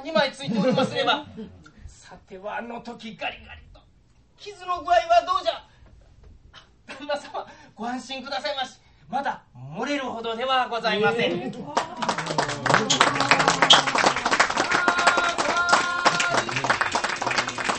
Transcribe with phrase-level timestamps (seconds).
[0.00, 1.26] が2枚ついておりますれば。
[1.86, 3.80] さてはあの時ガリガリと。
[4.36, 5.62] 傷の具合はどうじゃ？
[6.98, 8.78] 旦那様ご安心くださいまし。
[9.08, 9.42] まだ
[9.76, 11.52] 漏れるほどではございません、え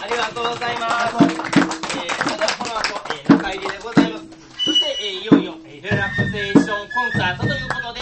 [0.03, 4.25] ありがとうございます、えー、それではこの後、えー、中入りでございます。
[4.65, 8.00] そして、えー、いよいよ、えー、リラクゼーションコンサートということで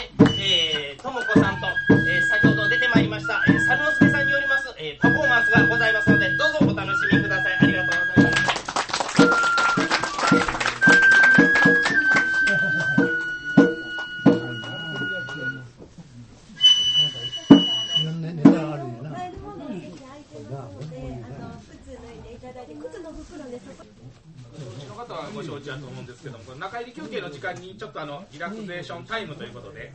[28.00, 29.92] とあのリラクゼーションタイムということで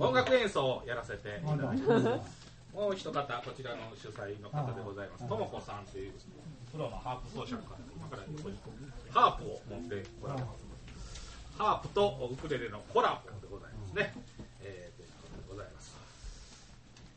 [0.00, 1.40] 音楽演奏をやらせて。
[1.42, 2.42] いただきます
[2.72, 5.28] もう一方こちらの主催の方でございます。
[5.28, 6.12] とも子さんという
[6.72, 8.22] プロのハープ奏者の方今から
[9.12, 10.72] ハープを持ってこられます。
[11.58, 14.14] ハープとウクレレのコラボでございますね、
[14.62, 15.94] えー、ということでございます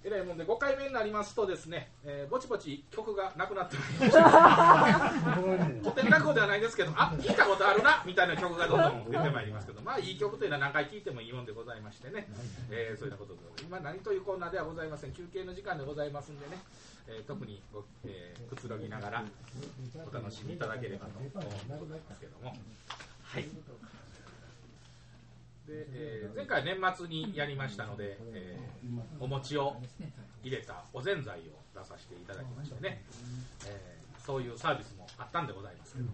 [0.05, 5.29] えらいもんで5回目になりますとですね、えー、ぼちぼち曲がなくなってまいりました
[5.81, 12.27] 古典落語ではないですけどあ聞いたことあるなみたいな曲がどんどん出てまいりますけどまあいい曲というのは何回聴いてもいいもんでございましてね、
[12.69, 15.11] えー、そういうことで今何というコーナーではございません。
[15.11, 16.61] 休憩の時間でございますんでね、
[17.07, 19.23] えー、特にご、えー、くつろぎながら
[20.05, 21.41] お楽しみいただければと思いま
[22.13, 22.53] すけども。
[23.23, 23.45] はい
[25.67, 29.75] で、えー、前回年末にやりましたので、えー、お餅を
[30.43, 33.03] 入れたおぜんざいを出させていただきましてね、
[33.67, 36.11] えー、そういうサービスもあったんでございますけども、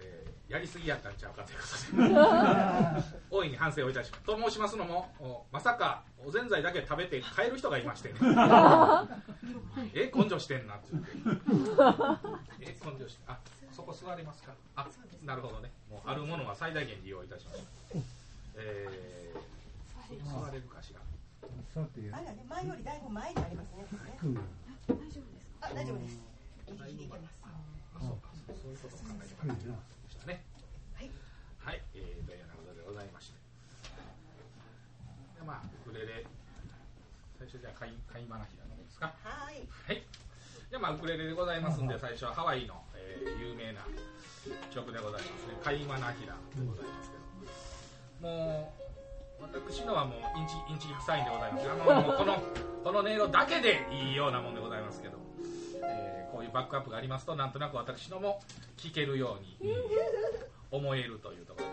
[0.00, 3.20] えー、やりすぎやったんちゃうかということで。
[3.30, 4.22] 大いに反省をいたします。
[4.22, 8.18] と申しますのもまさかおぜんざいだけ食べて帰る人がいましてね。
[9.94, 11.10] え根性してんなって言って
[12.60, 13.40] え根性してあ
[13.72, 14.52] そこ座れますか。
[14.76, 14.86] あ
[15.24, 15.72] なるほどね。
[15.90, 18.19] もうあるものは最大限利用いたしました
[18.56, 21.00] えー、座れるかしら。
[21.00, 23.86] あらね、前よりだいぶ前にありますね。
[23.90, 26.18] 大丈夫ですあ、大丈夫です。
[26.66, 27.38] ギリギリいけます。
[27.42, 27.48] あ、
[27.98, 29.54] そうか、そういうことを考えてま
[30.08, 30.44] したね。
[30.94, 31.10] はい。
[31.58, 33.38] はい、えー、というようなことでございまして。
[35.38, 36.26] で、まあ、ウクレレ。
[37.38, 39.14] 最初じゃあ、カイ、カイマナヒラのですか？
[39.22, 39.62] はい。
[39.86, 40.02] はい。
[40.70, 43.80] で、まあ、ウクレレでございますんで、最初はハワイの、えー、有名な
[44.74, 45.54] 曲でございますね。
[45.62, 47.19] カイマナヒラでございますけど。
[48.20, 48.72] も
[49.40, 51.70] う私のはもうインチインチ臭いんでございます。
[51.70, 51.84] あの
[52.16, 52.42] この
[52.84, 55.18] この音色だけでいいようなもんでございますけど、
[55.82, 58.40] えー、こういうバックアップがありますとなんとなく私のも
[58.76, 59.58] 聴けるように
[60.70, 61.72] 思えるというところで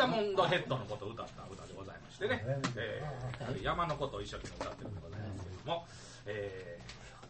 [0.00, 2.42] ヤモンドヘッドのことを歌った歌でございまししてね、
[2.76, 5.86] えー、山のことを一生懸命歌ってるんでございますけれども、
[6.26, 6.78] え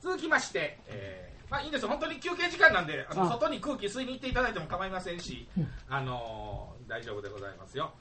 [0.01, 5.49] ー、続きまして、えー、まあいいんです本当に休憩時間なんであの外に空気吸いに行っていただいても構いませんし、
[5.89, 7.93] あのー、大丈夫でございますよ、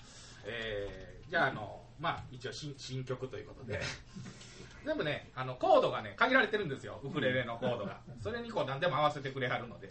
[0.46, 3.80] えー、じゃああのまあ一応新新曲ということで
[4.86, 7.00] 全部ねあのコードがね限られてるんですよ。
[7.04, 8.00] ウクレレのコードが。
[8.22, 9.90] それにこう何でも合わせてくれはるので。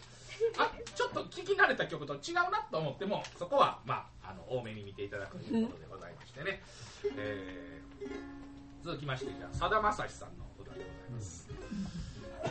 [0.56, 6.62] あちょっと聴き慣れた曲と違うなと思ってもそこはまああの多めに見ていただくということでございましてね、
[7.16, 11.48] えー、続きましてじゃあさだまさしさんの歌でございます
[12.44, 12.48] 「え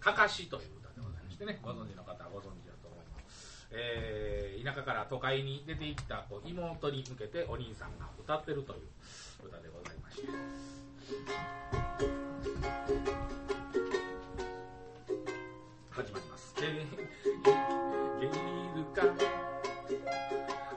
[0.00, 1.58] ー、かかし」という歌でございましてね。
[1.62, 10.28] ご存知の方はご存知だと思います、えー、田舎から都会に出ていったこう妹に向けてお兄さんが歌ってるという歌でございまして。
[11.06, 11.14] 始
[16.12, 16.66] まります「ゲ
[18.20, 18.28] ゲ
[18.74, 19.02] ルか。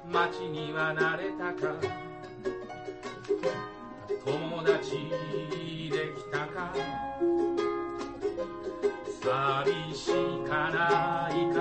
[0.06, 1.74] 街には慣れたか。
[4.24, 5.10] 友達
[5.90, 6.76] できたか。
[9.20, 10.12] 寂し
[10.48, 11.58] かないか。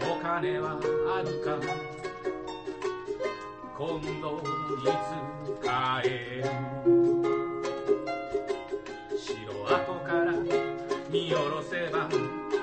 [0.00, 0.80] お金は
[1.14, 1.95] あるか。
[3.78, 6.44] 今度いつ帰る
[9.18, 9.36] 城
[9.68, 10.32] 跡から
[11.10, 12.08] 見下ろせば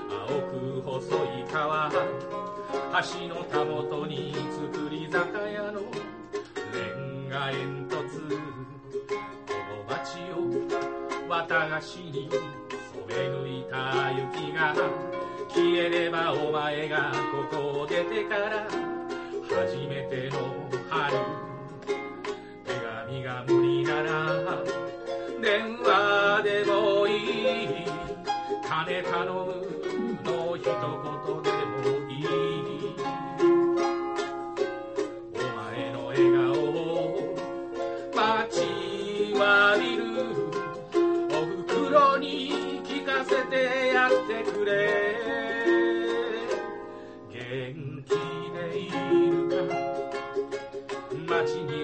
[0.09, 1.05] 青く細
[1.39, 4.33] い川橋のたもとに
[4.73, 8.33] 造り酒屋のレンガ煙突こ
[9.53, 10.35] の街を
[11.29, 12.39] 綿菓子に染
[13.07, 15.13] め抜いた雪が。
[15.53, 17.11] 消えればお前が
[17.51, 18.67] ここを出てから
[19.47, 21.17] 初めての春
[22.67, 24.63] 手紙が無理なら
[25.41, 27.87] 電話でもいい。
[28.63, 29.72] 金頼む。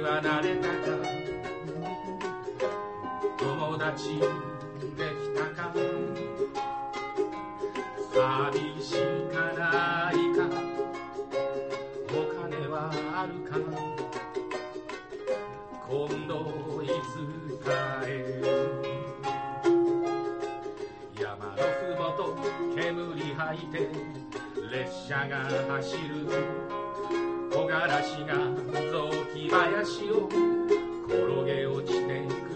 [0.10, 0.74] 街には慣れたか。
[3.38, 4.24] 友達で
[5.22, 5.72] きたか
[8.12, 8.96] 寂し
[9.32, 10.40] かないか。
[12.12, 12.76] お金は
[13.16, 13.52] あるか。
[15.88, 16.34] 今度
[16.82, 17.14] いつ
[17.64, 17.70] 帰
[18.10, 18.42] る。
[21.22, 22.20] 山のふもと
[22.76, 23.76] 煙吐いて
[24.72, 25.34] 列車が
[25.76, 26.69] 走る。
[27.70, 28.52] 木枯らしが
[28.92, 30.28] 雑木林を
[31.08, 32.49] 転げ落ちてく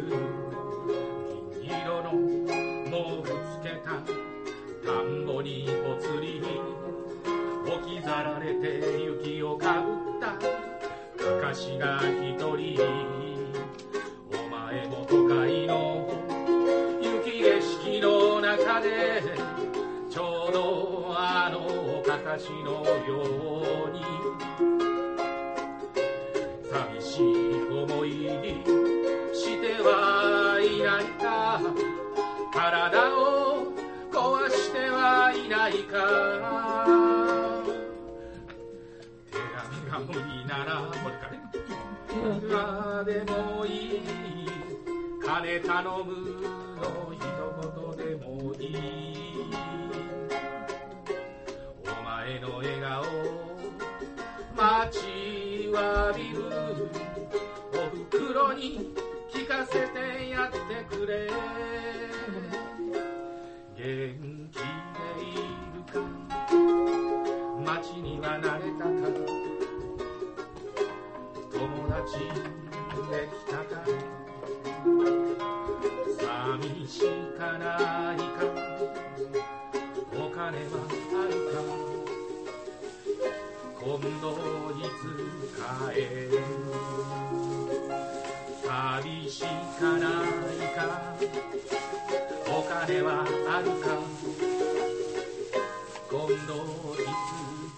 [96.13, 96.45] 今度いつ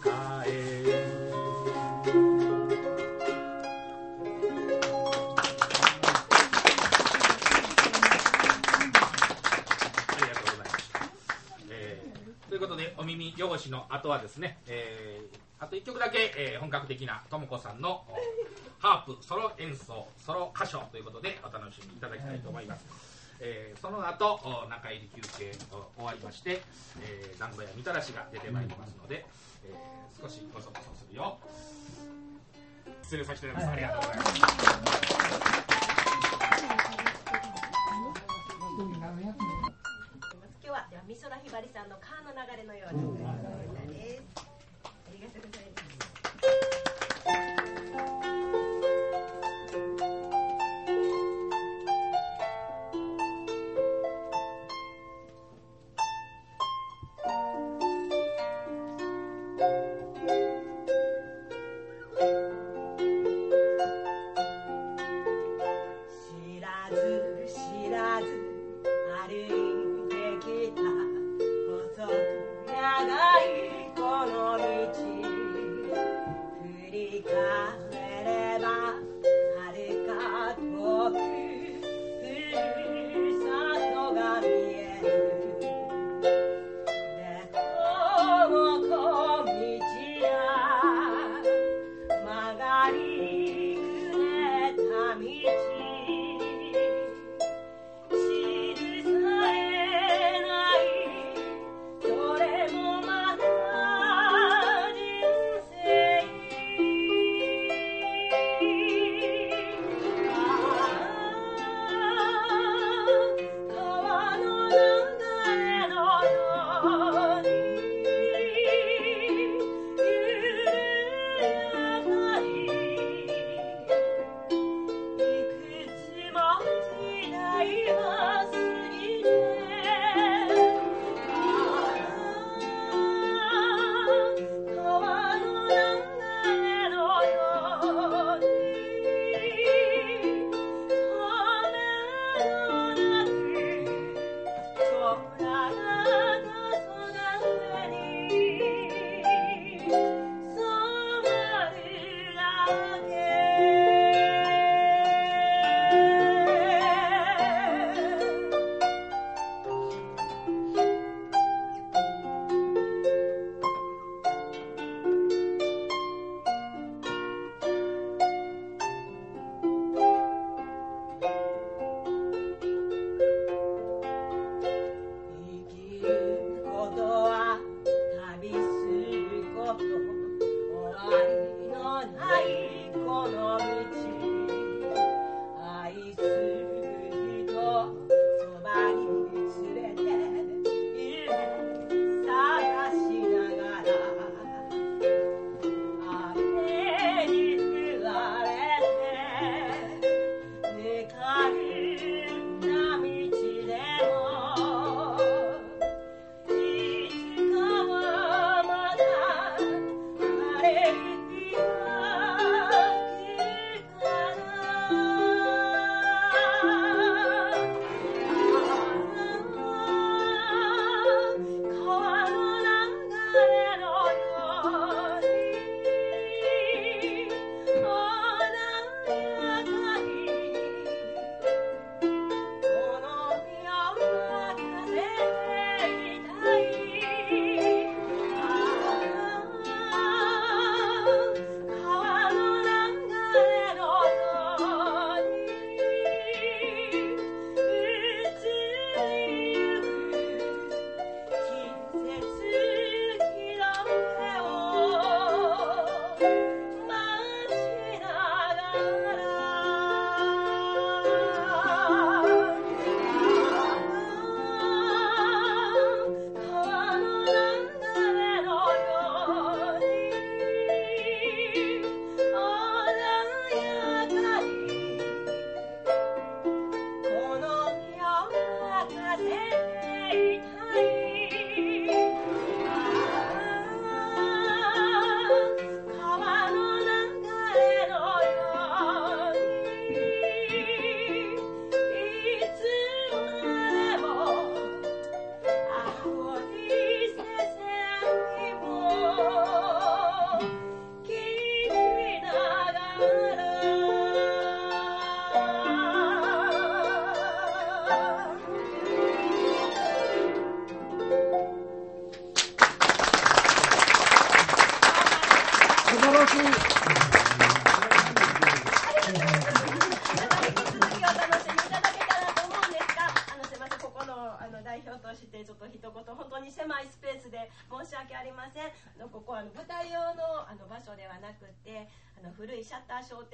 [0.04, 0.44] 帰るあ
[10.20, 11.00] りがとうございました、
[11.70, 18.04] えーということでお耳汚しの後はですね、えーあと1曲だけ、えー本格的なともこさんの
[18.80, 23.15] ハープソロ演奏ソロ歌唱ということでお楽しみいただきたいと思います、
[23.48, 26.64] えー、その後お中入り休憩お終わりまして、
[27.00, 29.24] えー、団子やみたらしが出てまいりますので、
[29.64, 31.38] えー、少しごそごそするよ。
[33.04, 34.34] 失礼させていただきます、ありがとうございます。
[40.64, 43.16] 今日は美空ひばりさんの「川の流れのように」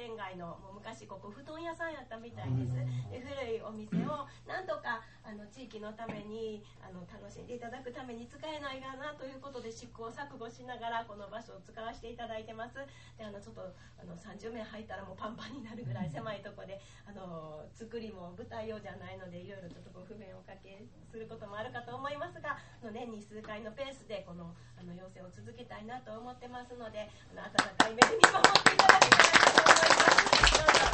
[0.01, 2.74] 店街のもう昔ここ布団屋さんやったみたいです。
[3.13, 12.81] で古いお店をなんとかあの地域のためにあの楽しんでいただくために使えないかなということで試行錯誤しながらこの場所を使わせていただいてます。
[13.13, 20.81] であのちょっとあの30名入ったらもうパンパンになるぐらい狭いとこであの作りも舞台用じゃないのでいろいろちょっとご不便をおかけ
[21.13, 27.05] することもあるかと思いますがあの年に数回のペースでこのあの要請を続けたいなと思ってますので
[27.38, 30.89] あの温かい目で見守っていただけたらと思いますどうぞ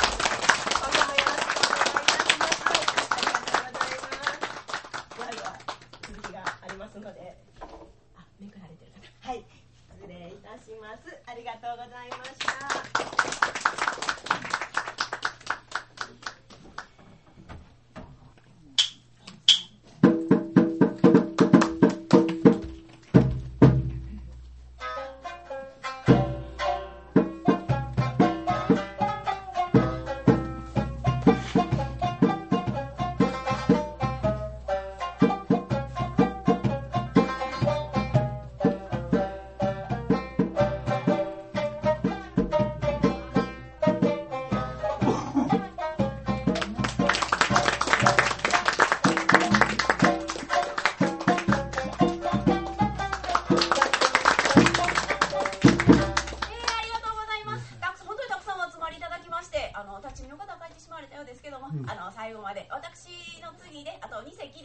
[0.75, 2.59] 今後もよろしくお願いいたします
[3.07, 4.43] ありがとうございます
[5.15, 5.55] ではでは
[6.03, 7.35] 続きがありますので。
[8.15, 8.91] あめくられてる
[9.21, 9.29] 方。
[9.29, 9.43] はい。
[9.99, 11.15] 失礼いたします。
[11.25, 13.46] ありがとうございました。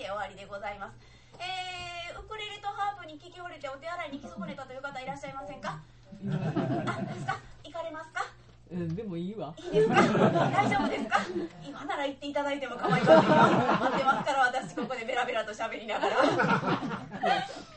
[0.02, 0.98] で終わりでございます。
[1.38, 5.78] えー、ウクレレとハープに聞き惚れてお手洗いに行き損ねたという方いらっしゃいませんか？
[5.78, 7.38] あ、ですか？
[7.62, 8.26] 行かれますか？
[8.72, 9.54] うん、でもいいわ。
[9.54, 9.94] いいですか？
[9.94, 11.22] 大丈夫ですか？
[11.62, 13.22] 今なら行っていただいても構いませんよ。
[13.22, 16.18] 待ってますから私ここでベラベラと喋りながら。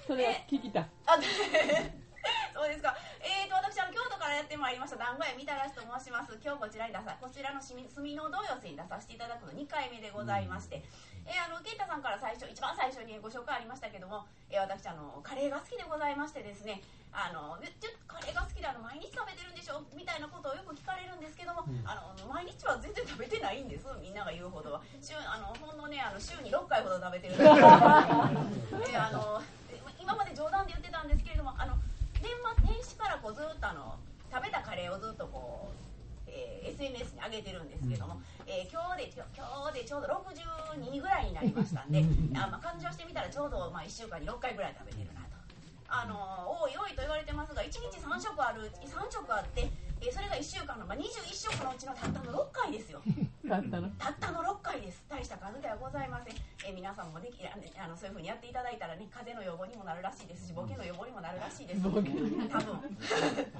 [0.09, 0.89] それ聞きたい。
[1.05, 2.97] あそうですか。
[3.21, 6.31] えーと私あの京都からやってまいりました団子屋みたらしと申します。
[6.39, 7.83] 今日こちらに出さこちらの墨
[8.15, 10.79] の同様性に出させていただくの2回目でございまして、
[11.27, 16.79] えーあのケイタさんから最初一番最初にご紹介ありましたけども、えー私あのカレーが好きでございましてですね。
[17.11, 23.83] あのえちょっとカレーが好きであの毎日食べてるんでしょみたいなことをよく聞かれるんですけども、あの毎日は全然食べてないんです。
[23.99, 24.81] みんなが言うほどは。
[25.03, 27.51] 週あのほんのねあの週に6回ほど食べてるんです。
[27.51, 29.43] えーあの
[29.99, 31.73] 今まで冗談で言ってたんですけれどもあの
[32.21, 32.29] 年
[32.61, 33.97] 末年始からこうずっとあの
[34.31, 35.84] 食べたカレーをずっとこう、
[36.35, 39.23] えー SNS に上げてるんですけども、えー今日で今
[39.71, 42.03] 日でちょうど62ぐらいになりましたんで
[42.35, 45.35] あ、まあ、勘定してみたらちょうど、まあ、1週間に6回ぐらい食べてるなと。
[45.87, 46.17] あの
[46.49, 49.69] 多い多いと言われてますが1日3食ある3食あって、
[50.01, 53.01] えーそれが1週間の、まあ、21食のうちのたったの6回ですよ。
[53.47, 53.89] だったの？
[53.97, 62.97] たったの6回です大した数ではございません、えー皆さんもできあのそういうふうにやっていただいたらね風邪の予防にもなるらしいですしボケの予防にもなるらしいですボケ多分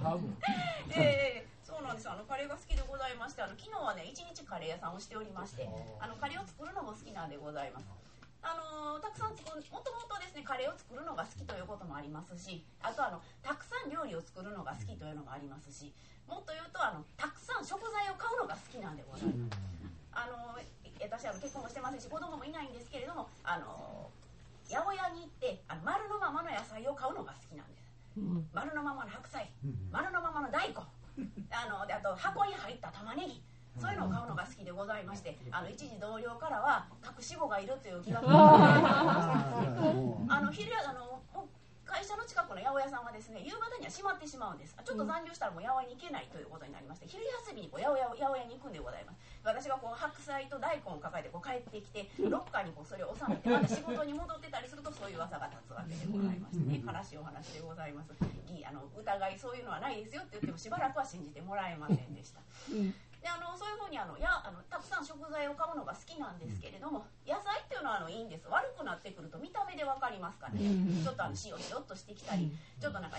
[0.04, 0.38] 多分。
[0.98, 5.65] えーそうなんですあのカレーが好きでございましてあの昨日はね一日カレー屋さんをしておりまして
[5.99, 7.89] あのカレーを作るのも好きなんでございます。
[8.45, 15.89] あのーたくさん作るもともとですねカレーを作るのが好きということもありますしあとあのたくさん料理を作るのが好きというのもありますし
[16.30, 19.58] もっと言うとあのたくさん食材を買うのが好きなんでございます。
[20.13, 20.62] あの
[21.01, 24.08] 私あの結婚もしてませんし子供もいないんですけれどもあの
[24.69, 27.89] 八百屋に行ってあの丸のままの野菜を買うのが好きなんです。
[28.17, 28.47] うん。
[28.54, 29.49] 丸のままの白菜。
[29.91, 30.75] 丸のままの大根
[31.51, 33.43] あのであと箱に入った玉ねぎ。
[33.80, 38.34] そういうのを買うのが好きでございましてあの一時同僚からは隠し子がいるという疑惑が。
[40.30, 40.41] あ。
[40.41, 41.21] の 昼あの
[41.84, 44.75] 会社の近くの八百屋さんはですね夕方には閉まってしまうんです。
[44.78, 58.10] あちょっと残業したらもう八百屋に行けないということになりまして昼休みにこう八百屋八百屋に行くんでございます私がこう白菜と大根を抱えてこう帰ってきてロッカーにこうそれを収めてまた仕事に戻ってたりするとそういう噂が立つわけでございましてね悲しいお話でございます。
[58.49, 62.41] ぎあの疑いそういうのはないですよって言ってもしばらくは信じてもらえませんでした
[63.26, 68.46] であのそういうふうにあのやあのたくさん食材を買うのが好きなんですけれども野菜っていうのはあのいいんです。
[68.54, 70.62] 悪くなってくると見た目で分かりますからね。
[71.02, 73.18] ちょっとあの塩ひよっとしてきたりちょっとなんか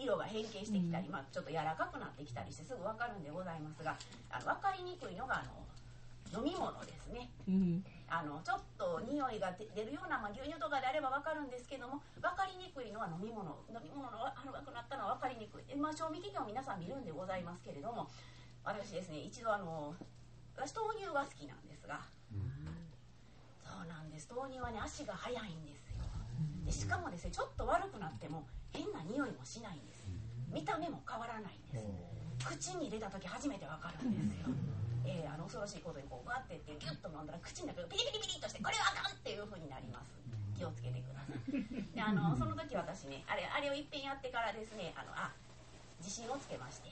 [0.00, 3.92] 色が変形してきたり、まあ、ちょっと柔らかくなってきたりしてすぐ分かるんでございますが
[4.32, 7.28] あの分かりにくいのがあの飲み物ですね。
[7.44, 7.84] うん。
[8.08, 13.52] あのちょっと匂いが出出るような、まあ、牛乳とかであれば分かるんですけども分かりにくいのは飲み物。
[13.68, 15.68] 飲み物の悪くなったのは分かりにくい。
[15.68, 18.08] で、まあ、賞味期限を皆さん見るんでございますけれども
[18.64, 19.94] 私ですね一度あの
[20.56, 22.00] 私豆乳が好きなんですが、
[23.62, 24.30] そうなんです。
[24.30, 26.04] 豆乳はね足が速いんですよ。
[26.64, 30.06] でしかもですねちょっと悪くなっても変な匂いもしないんです。
[30.48, 31.84] 見た目も変わらないんです。
[32.46, 34.48] 口に入れた時初めて分かるんですよ、
[35.06, 40.10] えーあの恐ろしいことにこうガッてってギュッと飲んだら口の中がピリピリピリっとしてこれはあかんっていう風になります。
[40.54, 41.94] 気気をつけてください。
[41.94, 45.32] であのその時私ねあれあれをいっぺんやってからですねあのあ
[45.98, 46.90] 自信をつけまして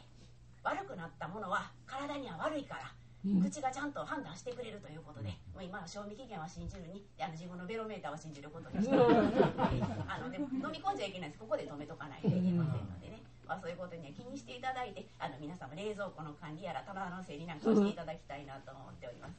[0.62, 11.38] 悪くなったものは体には悪いから口がちゃんと判断してくれるということで、もう今の賞味期限は信じるにあの自分のベロメーターは信じることに してあのでも飲み込んじゃいけないです。
[11.38, 19.38] ここで止めとかないといけませんのでね、まあ、そういうことには気にしていただいてあの皆様冷蔵庫の管理やら棚の整理なんかをしていただきたいなと思っております。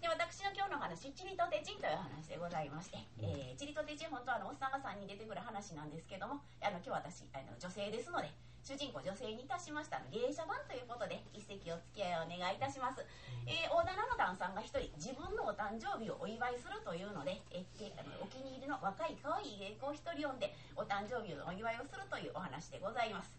[0.00, 8.28] で私の今日の話「チリとテチン」という話でございまして、えー、チリとテチン本当はあのおっさんが3人出てくる話なんですけどもあの今日私あの女性ですので
[8.66, 12.98] 主人公女性にいたしましたの芸者版ということで一席お付き合いをお願いいたします、
[13.46, 23.30] えー、大棚の旦さんが一人自分のお誕生日をお祝いするというので、えー、あのお気に入りの若い可愛い芸妓を一人呼んでお誕生日のお祝いをするというお話でございます。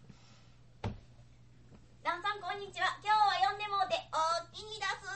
[2.00, 2.96] 旦さんこんにちは。
[3.04, 5.12] 今日は呼んでもうてお気に出す。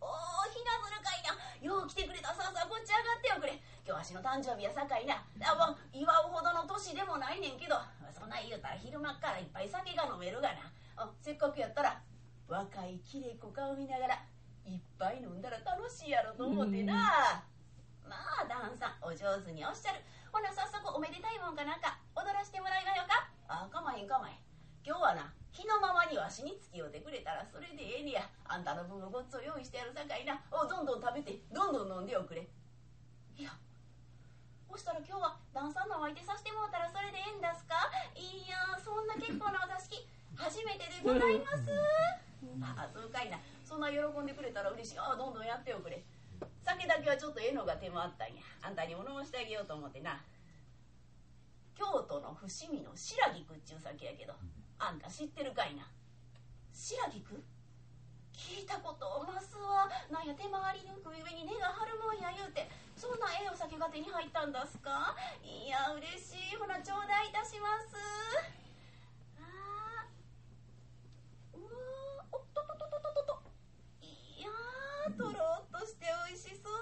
[0.00, 2.32] おおひなぶるかいなよう来てくれた。
[2.32, 3.60] さあさあこっち上がっておくれ。
[3.84, 5.20] 今日わしの誕生日やさかいな。
[5.20, 7.76] あもう祝うほどの年でもないねんけど
[8.22, 10.70] そんな言うたら昼間っからいっぱい酒が飲めるがな。
[10.94, 11.98] あせっかくやったら
[12.46, 14.14] 若いきれい子顔見ながら
[14.62, 17.42] いっぱい飲んだら楽しいやろと思ってな、
[18.06, 19.98] まあ旦さんお上手におっしゃる。
[20.30, 23.26] ほな早速おめでたいもんかなんか踊らしてもらいまよか？
[23.50, 24.38] あかまへんかまへん。
[24.86, 28.30] 今日はな日のままにわしに付き合うてくれたらそれでええねや。
[28.46, 30.38] あんたの分のごっつを用意してやるさかいな。
[30.54, 32.46] おどんどん食べてどんどん飲んでおくれ。
[33.34, 33.50] いや
[34.72, 37.92] そしたら今日は旦さんのお相手させてもうたらそれでええんですか？
[38.16, 40.00] いやそんな結構なお座敷
[40.32, 41.68] 初めてでございます。
[42.80, 43.36] あそうかいな。
[43.68, 44.98] そんな喜んでくれたら嬉しい。
[44.98, 46.00] あどんどんやっておくれ。
[46.64, 48.40] 酒だけはちょっとええのが手間あったんや。
[48.64, 50.24] あんたにも飲ましてあげようと思ってな。
[51.76, 54.32] 京都の伏見の白菊っちゅう酒やけど
[54.80, 55.84] あんた知ってるかいな。
[56.72, 57.44] 白菊？
[58.34, 59.88] 聞いたことますわ。
[60.10, 62.68] なんや手回りにく上に根が張るもんや言うて。
[62.96, 65.16] そんなええお酒が手に入ったんですか？
[65.42, 66.56] いや嬉しい。
[66.56, 67.96] ほな頂戴いたします。
[69.40, 71.58] あー。
[71.58, 73.42] うわおっととととととと。
[74.02, 74.50] いや
[75.18, 76.72] とろっとして美味しそう。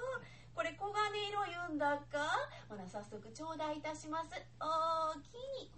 [0.54, 2.48] これ黄金色言うんだか？
[2.68, 4.30] ほな早速頂戴いたします。
[4.60, 5.32] おおき
[5.62, 5.70] に。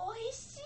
[0.00, 0.64] おいしい。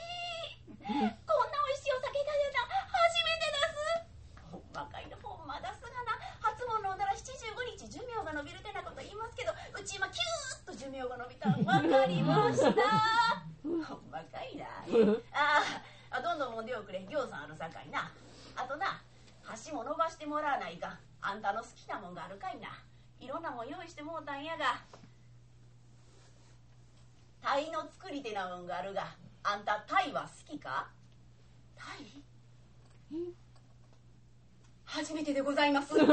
[0.70, 2.70] こんな美味しいお酒が出た。
[2.70, 4.55] 初めてです。
[4.55, 6.14] ほんまかいなほんまですがな。
[6.38, 7.27] 初物飲んだら75
[7.66, 11.51] 日寿命が延びるってなこと言いますけどうち今キューッと寿命が伸びた。
[11.51, 12.70] ん分かりました。
[13.66, 14.70] ほんまかいな。
[15.35, 15.83] あ
[16.14, 17.03] あどんどん飲んでおくれ。
[17.03, 18.12] ぎょうさんあるさかいな。
[18.55, 19.03] あとな
[19.42, 22.70] 箸も伸ばしてもらわないかあんたの好きなもんがあるかいな。
[23.18, 24.83] いろんなもん用意してもうたんやが。
[27.42, 29.07] 鯛の作り手なもんがあるが
[29.44, 30.88] あんた鯛は好きか？
[31.76, 32.24] 鯛
[34.85, 35.92] 初めてでございます。
[36.00, 36.07] 鯛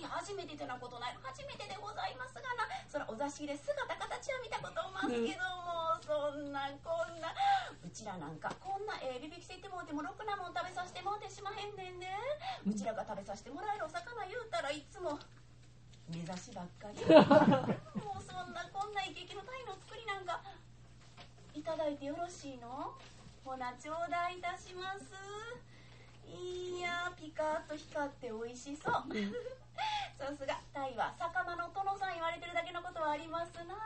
[0.00, 1.18] 初めててなことない。
[1.22, 2.64] 初めてでございますがな。
[2.88, 7.34] そらお座敷で姿形は見たことますけども、そんなこんな。
[7.84, 12.16] うちらなんかこんなええビビきせてもうてもろくなもん食べさせてもうてしまへんねんね
[12.64, 15.18] うちらが食べさせてもらえるお魚言うたらいつも
[16.08, 17.04] 目指しばっかり。
[18.00, 20.40] もうそんなこんなイケイケの鯛の作りなんか
[21.62, 22.92] いただいてよろしいの？
[23.44, 25.14] ほな頂戴いたします。
[26.26, 28.94] いやピカッと光って美味しそう。
[30.18, 30.58] さすが。
[30.74, 33.76] タイは魚の殿さん言われてるだけのことはありますな。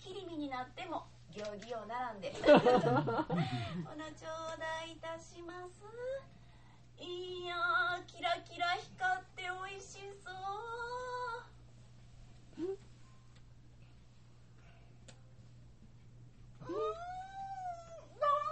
[0.00, 2.32] 切り身になっても行儀を並んで。
[2.50, 2.66] ほな頂
[4.58, 5.80] 戴いたします。
[6.98, 10.34] いやキラキラ光って美味しそう。
[12.62, 12.66] うーん
[16.72, 16.80] なん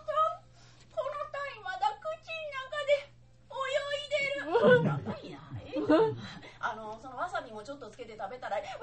[0.04, 0.42] か
[0.94, 2.09] このタイまだ口の
[2.68, 3.09] 中で
[3.48, 3.52] 泳
[4.04, 4.50] いでる長いなえ
[6.61, 8.75] あのそのわさびもちょっとつけて食べたらわさび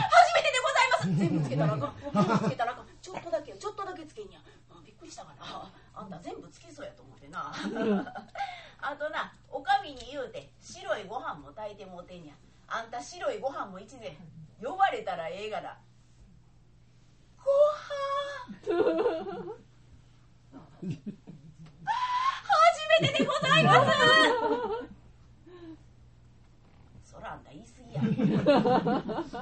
[0.00, 1.12] 初めてでございます。
[1.18, 1.94] 全部つけたらあかん。
[2.12, 4.40] 全部つけたらあかんちょっとだけちょっとだけつけんや。
[4.70, 5.70] あびっくりしたかな。
[5.94, 7.52] あんた全部つけそうやと思ってな。
[8.80, 12.34] あとなおかみに言うて白いご飯も炊いてもうてんや。
[12.68, 14.16] あんた白いご飯も一膳
[14.62, 15.78] 呼ばれたらええがな。
[17.42, 17.56] ご飯。
[20.76, 20.86] 初
[23.00, 23.72] めてでございま
[27.04, 27.44] すそらあん
[27.96, 28.38] た言い過ぎや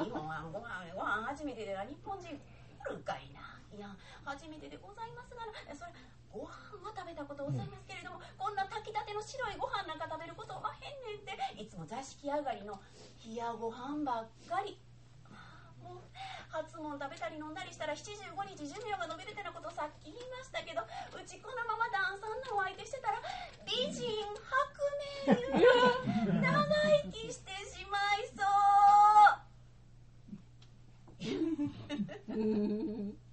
[0.05, 2.39] 日本はご飯ご飯初めてでな日本人
[2.89, 3.59] おるかいな。
[3.75, 3.91] いや
[4.23, 5.35] 初めてでございます。
[5.35, 5.91] がなそれ
[6.31, 12.81] ご飯は食べたことございますけれども、こんな炊きたての白いご飯なんか食べることはへんねんっていつも座敷上がりの
[13.25, 14.79] 冷やご飯ばっかり。
[15.85, 16.09] もう
[16.49, 20.87] 初物食べたり飲んだりしたら75日寿命が延びるってなことさっき言いましたけどう
[21.29, 23.21] ちこのまま旦さんのお相手してたら
[23.69, 24.49] 美人白
[25.29, 25.37] 明
[26.41, 26.65] 長
[27.05, 28.49] 生きしてしまいそう。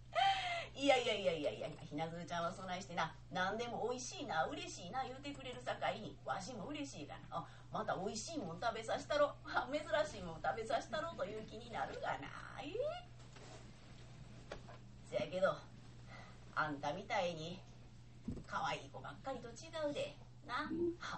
[0.82, 7.46] いやいやいやいやいやひなずるちゃんはそないしてな何でも美味しいな嬉しいな言うてくれるさかいにわしも嬉しいがな。
[7.72, 9.30] また美味しいもん食べさせたろ。
[9.70, 9.78] 珍
[10.10, 12.26] しいもん食べさせたろという気になるがな
[12.66, 12.74] え
[15.06, 15.54] せやけど
[16.56, 17.62] あんたみたいに
[18.48, 20.18] 可愛い子ばっかりと違うで。
[20.50, 20.66] な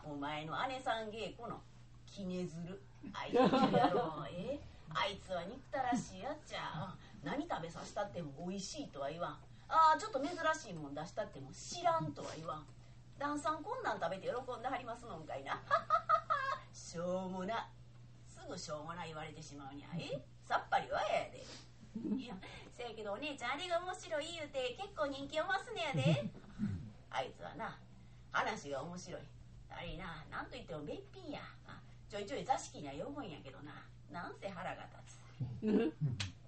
[0.03, 1.61] お前の姉さん稽古の
[2.05, 3.35] キネズルあいつ
[3.73, 4.59] やろえ
[4.93, 6.93] あいつは憎たらしいやっちゃ。
[7.23, 9.37] 何食べさせたっても美味しいとは言わん。
[9.73, 12.65] ああちょっと珍しいもん出したっても知らんとは言わん。
[13.17, 15.57] 旦さんこんなん食べて喜んではりますのんかいな。
[16.71, 17.67] しょうもな。
[18.29, 21.41] すぐしょうもな言われてしまうにゃえさっぱりはやで。
[22.21, 22.35] いや
[22.69, 26.29] せやけどお姉ちゃんあれが面白い言うて結構人気を増すねやで。
[27.09, 27.75] あいつはな
[28.31, 29.21] 話が面白い。
[29.71, 31.41] あれななんといってもべっぴんや。
[31.65, 33.73] あちょいちょい座敷には呼ぶんやけどな。
[34.11, 35.23] なんせ腹が立つ。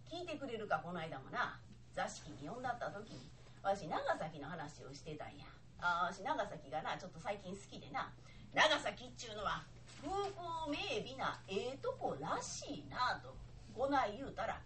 [0.06, 1.60] 聞いてくれるかこの間もな
[1.96, 3.30] 座敷に呼んだった時に
[3.64, 5.46] わし長崎の話をしてたんや。
[5.80, 8.12] あわし長崎がなちょっと最近好きでな。
[8.54, 9.64] 長崎っちゅうのは
[10.04, 13.36] 風光明媚なええとこらしいなと
[13.76, 14.62] こない言うたら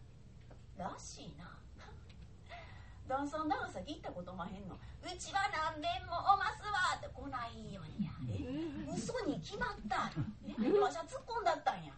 [0.77, 1.49] らしいな。
[3.07, 4.75] 旦さん長崎行ったことまへんの？
[4.75, 8.11] うちは何遍もおますわってこないようにや。
[8.29, 8.93] え？
[8.93, 10.11] 嘘に決まった。
[10.45, 10.79] え？
[10.79, 11.93] わしは突っ込んだったんや。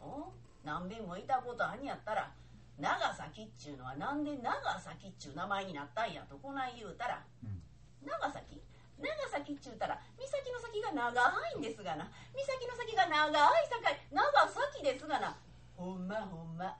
[0.00, 0.32] お？
[0.64, 2.30] 何遍もいたことあんやったら
[2.78, 7.22] 長崎っちゅうのはなんで長崎っちゅう名前になったんやとこない言うたら、
[8.04, 8.60] 長崎？
[8.98, 11.12] 長崎っちゅうたら岬の先が長
[11.56, 12.10] いんですがな。
[12.34, 13.32] 岬の先が長い
[13.68, 15.36] さかい長崎ですがな。
[15.76, 16.76] ほんまほんま。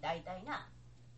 [0.00, 0.68] 大体な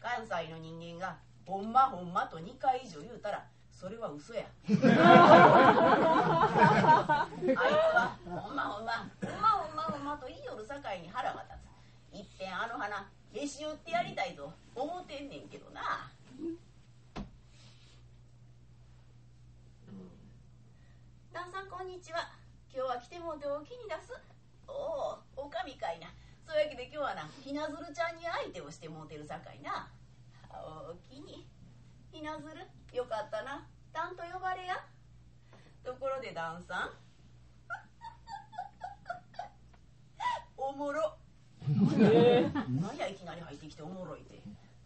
[0.00, 4.44] 関西の人間がほんまほんまと2回以上言うたらそれは嘘や。
[4.68, 4.84] あいつ
[7.94, 11.53] はほんまほんまほんまほんまほんまと言いよるさかいに腹が立つ
[12.14, 16.12] いっぺんあの花へし折ってやりたいと思ってんねんけどな。
[16.38, 16.54] うん。
[21.34, 22.30] 旦さんこんにちは。
[22.72, 24.14] 今日は来てもうてお気に出す。
[24.68, 26.06] おおおかみかいな。
[26.46, 29.90] そうやけで今日はなひなずるちゃんに相手をしてもうてるさかいな。
[30.54, 31.48] おおきに。
[32.12, 32.62] ひなずる
[32.94, 33.66] よかったな。
[33.92, 34.86] たんと呼ばれや。
[35.82, 36.90] ところで旦さん。
[40.56, 41.18] おもろ。
[41.68, 44.42] 何やいきなり入ってきておもろいて。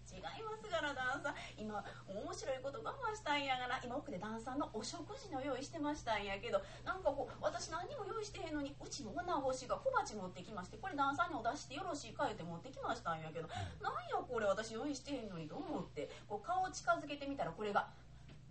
[0.09, 3.79] 違いますがな旦さん今面白いこと我慢したんやがな。
[3.85, 6.63] 今奥で旦さんのお食事の用意してましたんやけど。
[6.85, 13.49] なんかこう私何も用意してへんのにうちの女星が小鉢持ってきましてこれ旦さんにお出してよろしいか言って持ってきましたんやけど。
[13.83, 16.11] なんやこれ私用意してへんのにと思って。
[16.27, 17.89] こう顔近づけてみたらこれが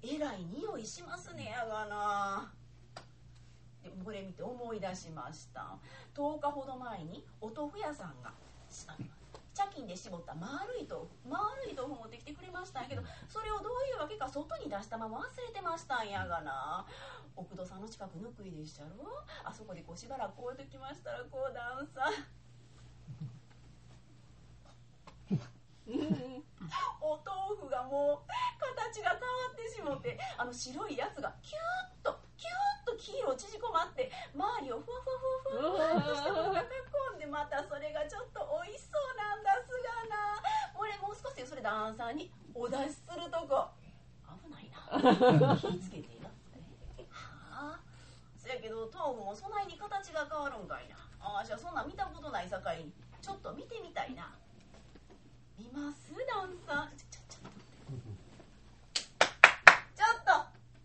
[0.03, 2.51] えらい匂いしますねやがな。
[4.03, 5.77] これ見て思い出しました。
[6.15, 8.33] 10日ほど前にお豆腐屋さんが
[9.53, 16.85] 茶巾で絞った丸い豆腐丸い豆腐持ってきてくれましたんやけどそれをどういうわけか外に出したまま忘れてましたんやがな。
[17.35, 19.23] 奥戸さんの近くぬくいでっしゃろ？
[19.43, 22.11] あそこでこうしばらくこうやってきましたらこうダンサー。
[26.99, 28.27] お豆腐がもう
[28.59, 40.37] 形が変わってしもてあの白いやつがキューッとキューッと黄色縮こまって周りをふわふわふわふわっとしたものが囲んでまたそれがちょっと美味しそうなんだすがな
[40.77, 43.73] 俺もう少しでそれダンサーにお出しするとこ
[44.45, 46.29] 危ないな気ぃつけてな
[47.09, 47.79] はあ
[48.37, 54.29] そやけど豆腐もそないに形が変わるんかいなああじゃあそんなん見たことないさかいにちょっと見てみたいな
[55.57, 57.49] 見ますダンサーちょちょちょ
[59.01, 59.09] っと
[59.97, 60.29] ちょっと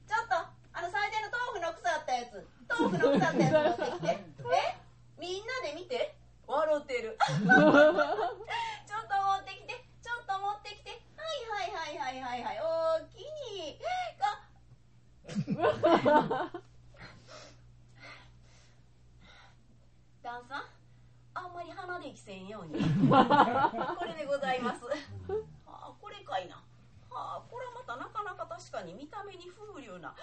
[0.09, 0.35] ちょっと
[0.73, 4.09] あの最低の豆腐の腐ったやつ豆腐の腐ったやつ持ってきて
[4.53, 4.83] え
[5.21, 6.15] みんなで見て。
[6.49, 7.17] 笑ってる。
[7.23, 9.85] ちょっと持ってきて。
[10.03, 10.91] ちょっと持ってきて。
[10.91, 11.25] は
[11.63, 12.61] いはいはいはいはいはい。
[12.61, 12.65] お
[13.05, 13.79] おきに。
[14.19, 14.43] が
[20.23, 20.65] ダンさん。
[21.35, 22.83] あんまり鼻できせんように。
[23.09, 24.85] これでございます。
[24.85, 24.93] は
[25.67, 26.57] あ、これかいな。
[27.09, 30.15] はあ、これはまたなかなか確かに見た目に風流な。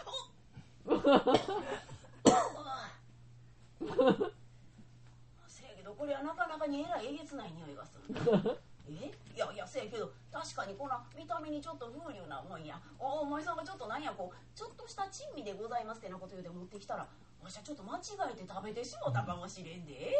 [5.47, 8.03] せやけどこれはなかなかにえらいえげつない匂いがする。
[8.89, 9.11] え？
[9.35, 12.79] いやいやせやけど確かにこの見た目にちょっと風流なもんや。
[12.97, 17.07] おお前さんがちょっとなんやこうちょっとした珍味でございますってなこと言うて持ってきたら
[17.41, 18.01] わしはちょっと間違
[18.33, 19.93] えて食べてしもたかもしれんで。
[19.93, 20.13] え？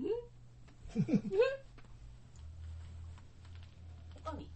[0.00, 0.04] え？
[4.16, 4.48] おかみ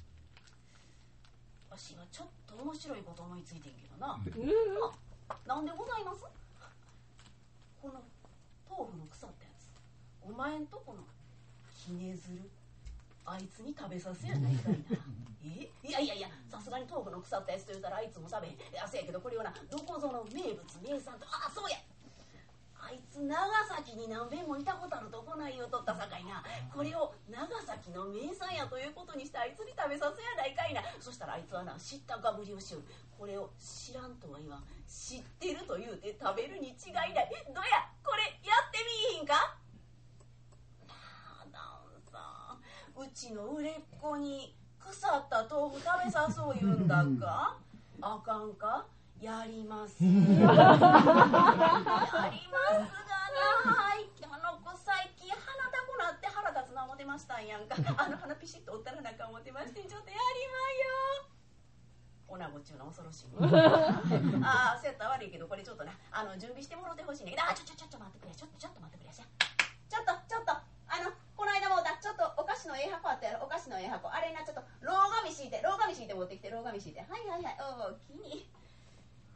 [1.70, 4.18] わしはちょっと面白いこと思いついてんけどな
[5.28, 6.24] あなんでございます？
[7.80, 8.02] この
[8.68, 9.70] 豆腐の腐ったやつ。
[10.22, 11.04] お前んとこの
[11.70, 12.50] ひねずる
[13.24, 14.98] あいつに食べさせやないかいな。
[15.46, 15.70] え？
[15.86, 18.54] いやいやいやさすがに豆腐の腐ったやつと言うたらあいつも食べへん。
[18.54, 21.26] いやせやけどこれはなどこぞの名物名産と。
[21.30, 21.76] あそうや。
[21.78, 21.82] あ
[22.92, 26.44] いつ長崎に何べんもいたことあるとこないよとったさかいな。
[26.72, 30.82] これを長崎の名産やということにしてあいつに食べさせやないかいな。
[31.00, 32.84] そしたらあいつはな知ったかぶりをしよる
[33.18, 34.64] これを知らんとは言わん。
[34.86, 37.14] 知ってると言うて食べるに違いない。
[37.14, 38.78] どやこれやって
[39.10, 39.56] みいひんか？
[40.86, 40.94] な
[41.40, 47.56] あダンさんうちの売れっ子に腐った豆腐食べさそう言うんだか？
[48.00, 48.84] あかんか？
[49.22, 50.02] やります。
[50.02, 50.58] やりますがな。
[53.70, 54.10] はい。
[54.26, 55.38] あの子最近鼻
[55.70, 57.76] たくなって腹立つな思ってましたんやんか。
[58.02, 60.58] あの鼻ピシッと折ったらなんか思ってましてちょっとやりま
[61.22, 61.30] よ。
[62.26, 63.28] おなごっちゅうの恐ろしい。
[64.42, 65.92] ああそうやったら悪いけどこれちょっとな。
[66.10, 67.30] あの準備してもろてほしいね。
[67.30, 68.34] んけどあちょちょちょちょ待ってくれ。
[68.34, 68.80] ちょっとちょっと。
[68.80, 70.50] 待ってくれちょっとちょっと。
[70.50, 73.44] あのこの間もうだちょっとお菓子のええ箱あったやろ。
[73.44, 77.56] お菓子のええ箱あれなちょっとロー紙敷いてロー紙敷いて持ってきてロー紙敷いてはいはいはい。
[77.86, 78.50] おおきに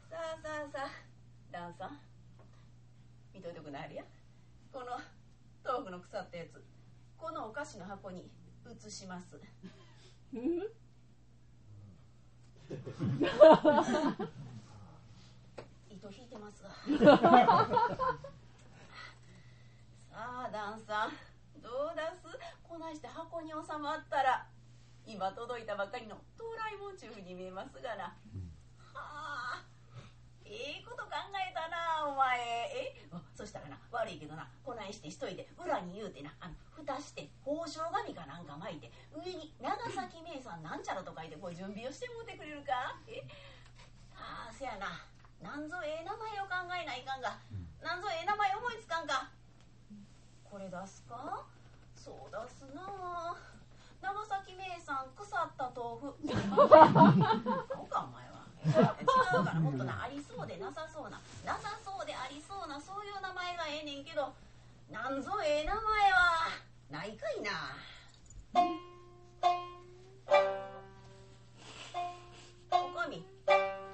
[0.09, 0.89] さあさあさあ
[1.51, 1.99] ダンさん。
[3.33, 4.03] 見といてくなあるや。
[4.71, 4.85] この
[5.63, 6.63] 豆腐の腐ったやつ。
[7.17, 8.29] このお菓子の箱に
[8.65, 9.39] 移します。
[15.89, 16.63] 糸引いてます。
[16.63, 16.71] わ
[20.09, 21.11] さあダンさん。
[21.61, 22.23] どうだす？
[22.63, 24.47] こないして箱に収まったら
[25.05, 28.03] 今届いたばかりの到来もんちゅうふうに見えますがな。
[28.05, 28.15] は
[28.95, 29.65] あ
[30.49, 32.39] ええこと考えたなお前。
[32.73, 33.05] え？
[33.35, 42.97] そしたらな悪いけどなこないして一人で裏に言うてなあの蓋して包丁紙かなんか巻いて上に長崎名産なんちゃらと書いてこう準備をしてもうてくれるか？
[43.07, 43.21] え？
[44.15, 45.01] ああせやな。
[45.41, 47.37] なんぞええ名前を考えないかんが。
[47.83, 49.29] なんぞええ名前思いつかんか？
[50.43, 51.45] これ出すか？
[51.95, 53.35] そう出すな。
[54.01, 56.15] 長崎名産腐った豆腐。
[56.25, 58.26] そうかお前
[58.67, 64.05] 違うかなもっとなありそうでなさそうななさそうでありそうなそういう名前がええねん。
[64.05, 64.33] けど
[64.91, 65.21] なん。
[65.21, 66.49] ぞええ名前は
[66.91, 67.51] ないかいな
[72.71, 73.23] おかみ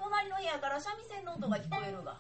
[0.02, 2.18] 隣の部屋から三味線の音が聞こえるが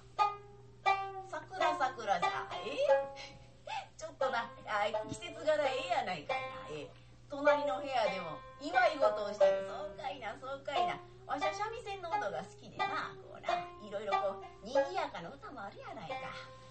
[1.29, 6.87] 桜桜じゃえちょっとなあ季節柄ええやないかいなえ
[7.29, 16.15] 隣の部屋でも祝い事をしてるそうかいなそうかいなわしゃ三味線の音が好きでなこうないろいろこうにぎやかな歌もあるやないか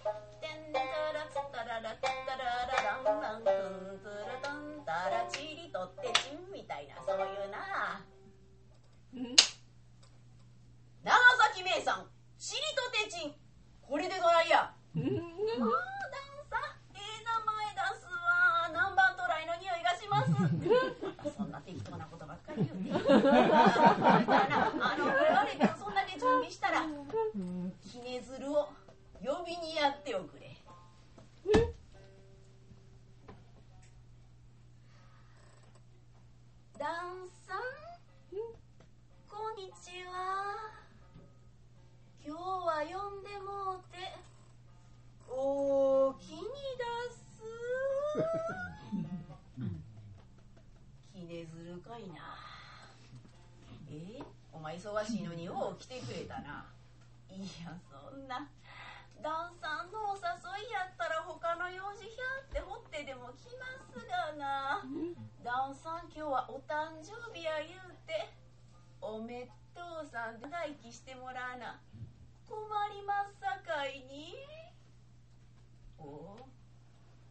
[0.39, 8.05] 「てんたらつったららつったらららんらんくんつるとんたらちりとってちん」みたいなそういうな。
[11.03, 11.15] 長
[11.51, 13.35] 崎名産ちりとてちん。
[13.81, 14.59] これでどないや。
[14.59, 15.09] ああダン
[16.49, 16.57] サ
[16.93, 20.31] ええ名前出すわ南蛮トライの匂いがします。
[21.37, 22.05] そんな適当な
[22.55, 26.81] ことばっかり言うてあの悪いけどそんだけ準備したら
[27.81, 28.69] ひねずるを
[29.23, 30.57] 呼びにやっておくれ
[36.77, 37.59] ダンさん
[39.29, 40.71] こんにちは
[42.25, 43.97] 今日は呼んでもうて
[45.29, 47.23] おおきに出す
[51.13, 52.32] ひねずるかいな
[54.63, 56.63] えお前忙しいのによう来てくれたな。
[57.27, 58.47] いやそんな
[59.21, 64.85] ダンさんのお誘いやったら他の用事ひゃって掘ってでも来ますがな。
[65.43, 68.31] ダンさん今日はお誕生日や言うて
[69.01, 71.81] おめっとうさんで長生きしてもらわな。
[72.47, 72.59] 困
[72.95, 74.35] りますさかいに。
[75.97, 76.47] おお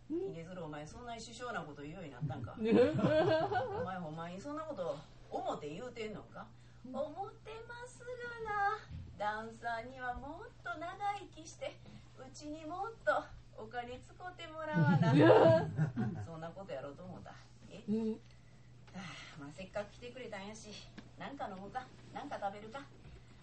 [0.08, 2.54] ひねずるお前そんなに首相なこと言うようになったんか。
[2.58, 4.98] お前ほんまにそんなこと
[5.30, 6.46] 思って言うてんのか？
[6.90, 8.06] 思ってますが
[8.50, 8.78] な。
[9.18, 10.88] ダンサーにはもっと長
[11.36, 11.76] 生きして
[12.18, 13.22] うちにもっと
[13.56, 15.12] お金使ってもらわな。
[16.26, 17.32] そんなことやろうと思った。
[17.70, 17.78] え？
[18.94, 19.00] は
[19.38, 20.68] あまあ、せっかく来てくれたんやし
[21.18, 21.86] なんか飲むか？
[22.12, 22.80] なんか食べるか？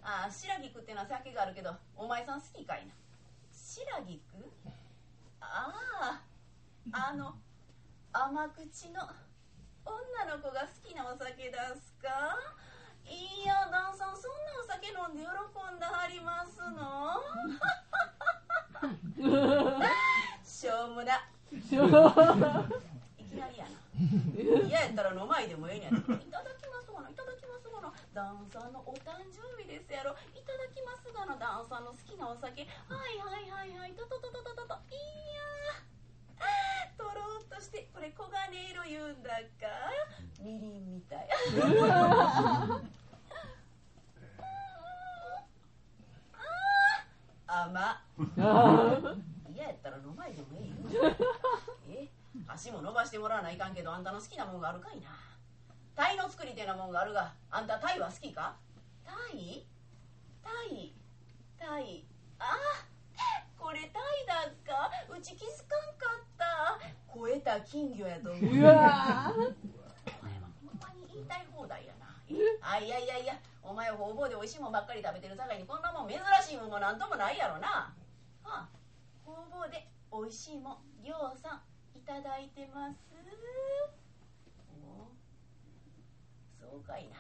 [0.04, 2.94] ああ白菊ってのは酒があるけどお前さん好きかいな？
[3.52, 4.22] 白菊
[5.42, 5.74] あ
[6.94, 7.36] ああの
[8.12, 9.02] 甘口の
[9.86, 12.10] 女の子が好きなお酒ですか？
[13.10, 14.16] いやダンさん。
[14.16, 17.20] そんなお酒飲んで喜んだはりますの？
[20.45, 23.74] しょうもな行きなりやな。
[24.68, 27.10] 嫌やったら飲まいでもええんやいただきますがな。
[27.10, 27.91] いただきますがな。
[28.14, 30.16] ダンさんのお誕生日ですやろ。
[30.36, 31.36] いただきますがな。
[31.36, 32.64] ダンさんの好きなお酒。
[32.88, 33.91] はいはいはいはい。
[33.93, 35.99] ととととととといやー
[36.98, 39.40] とろっとしてこれ黄金色言うんだか？
[40.42, 41.28] みりんみたい。
[47.48, 48.04] 甘。
[49.56, 51.16] 嫌やったら飲まいでもええよ。
[51.90, 52.08] え？
[52.48, 55.10] 足も伸ばしてもらわないかんけどあんたの好きなもんがあるかいな。
[55.96, 58.56] タイの作りてなもんがあるがあんたタイは好きか？
[59.04, 59.66] タイ？
[60.44, 60.94] タイ？
[61.58, 62.06] タイ？
[62.38, 62.46] あ
[63.58, 64.90] これタイだっか？
[65.10, 66.29] うち気づかんかった
[67.14, 68.44] 超えた金魚やと思う。
[68.44, 72.16] うわお前はほんまに言いたい放題やな。
[72.30, 73.40] えあいやいやいや。
[73.64, 77.94] お前方々で美味しいもんばっかり食べてるさかいにこんなもん珍しいもんもなんともないやろな。
[78.44, 78.70] はあ。
[79.26, 82.96] 方々で美味しいもんぎょうさんいただいてます。
[84.86, 85.12] お
[86.62, 87.18] そうかいな。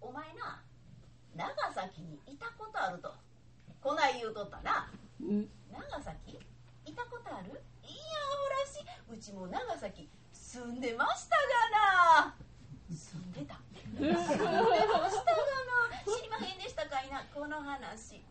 [0.00, 0.62] お前な
[1.36, 3.14] 長崎にいたことあると。
[3.80, 4.90] こない言うとったな。
[4.92, 6.40] うん長崎？
[6.86, 7.48] いたことある？
[7.48, 8.84] いやおらしい。
[9.12, 10.08] うちも長崎。
[10.32, 12.34] 住んでましたがな。
[12.90, 13.60] 住んでた。
[13.96, 14.64] 住んでましたがな。
[16.06, 17.24] 知りまへんでしたかいな。
[17.34, 18.24] この話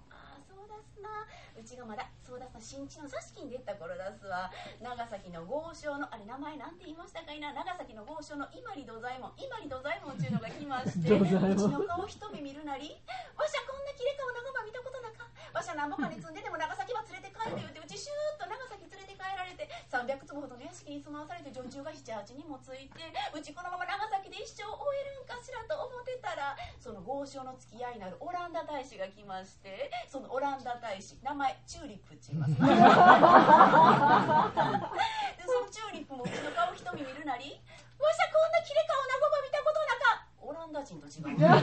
[0.70, 1.26] だすな。
[1.58, 4.54] うちがまだそうだすな新地の座敷に出た頃だすわ。
[4.80, 7.52] 長崎の豪商のあれ名前なんて言いましたかいな。
[7.52, 9.34] 長崎の豪商の伊万里土左衛門。
[9.36, 12.94] 伊万里土左衛門っていうのが来まして うちの顔一目見るなり。
[13.36, 15.26] わしゃこんな切れ顔長場見たことなか。
[15.52, 17.80] わしゃ何ぼかに積んででも長崎は連れて帰る言うて。
[17.82, 19.68] うちシューッと長崎連れて帰られて。
[19.90, 23.10] 300坪ほどの屋敷に住まわされて女中が78人もついて。
[23.34, 32.54] うちこのまま長崎で一生終えるんかしらと思ってたらその豪商の付き合いになるオランダ大使が来ましてそのオランダ大使名前チューリップって言います。
[35.50, 37.60] そのチューリップもうちの顔一目見るなり
[37.98, 41.58] わしゃこんな切れ顔なごば見たことなかオランダ人と違う器用な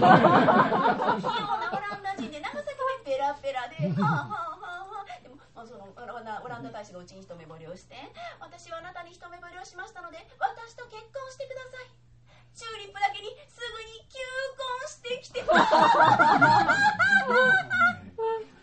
[1.70, 7.94] オランダ人で長崎でペラペラではあはあはあはあでもまあそのオラオランダ大使がうちに一目惚れをして
[8.40, 11.90] 私はあなたに一目惚れをしましたので私と結婚してください
[12.58, 14.18] チューリップだけにすぐに求
[14.58, 15.44] 婚してきて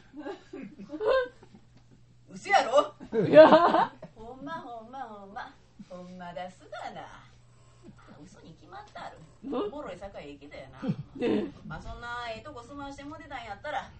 [2.29, 2.93] 嘘やろ？
[3.27, 3.91] いや。
[4.15, 5.53] ほんまほんまほんま。
[5.89, 7.23] ほんまだすがな。
[8.23, 10.79] 嘘に決まってあるおもろい坂ええけだよな。
[11.67, 13.91] まあそんなええとこ住まわしてもてたんやったら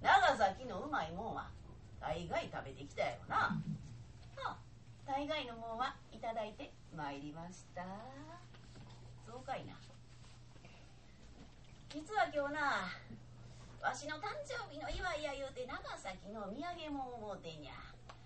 [0.00, 1.48] 長崎のうまいもんは
[2.00, 3.36] 大概食べてきたやろな。
[3.36, 3.58] は
[4.44, 4.56] あ
[5.06, 7.84] 大概のもんはいただいてまいりました。
[9.26, 9.74] そうかいな。
[11.90, 12.88] 実は今日な
[13.80, 17.72] わしの誕生日の祝いや言うて長崎の土産物を持てんや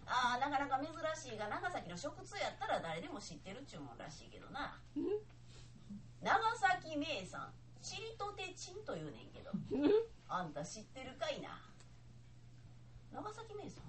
[0.07, 4.81] ああなかなか珍しいが長崎の食通やったら誰でも知ってるっちゅうもんらしいけどな。
[6.21, 9.51] 長崎名産チリとてチンと言うねんけど。
[10.29, 11.61] あんた知ってるかいな。
[13.13, 13.85] 長崎名産？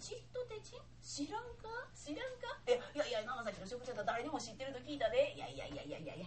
[0.00, 1.68] チリとてチン知らんか？
[1.94, 2.58] 知らんか？
[2.66, 5.34] いやいやいや長崎の食通やったら誰でも知ってると聞いたで。
[5.36, 6.26] いやいやいやいやいやいや。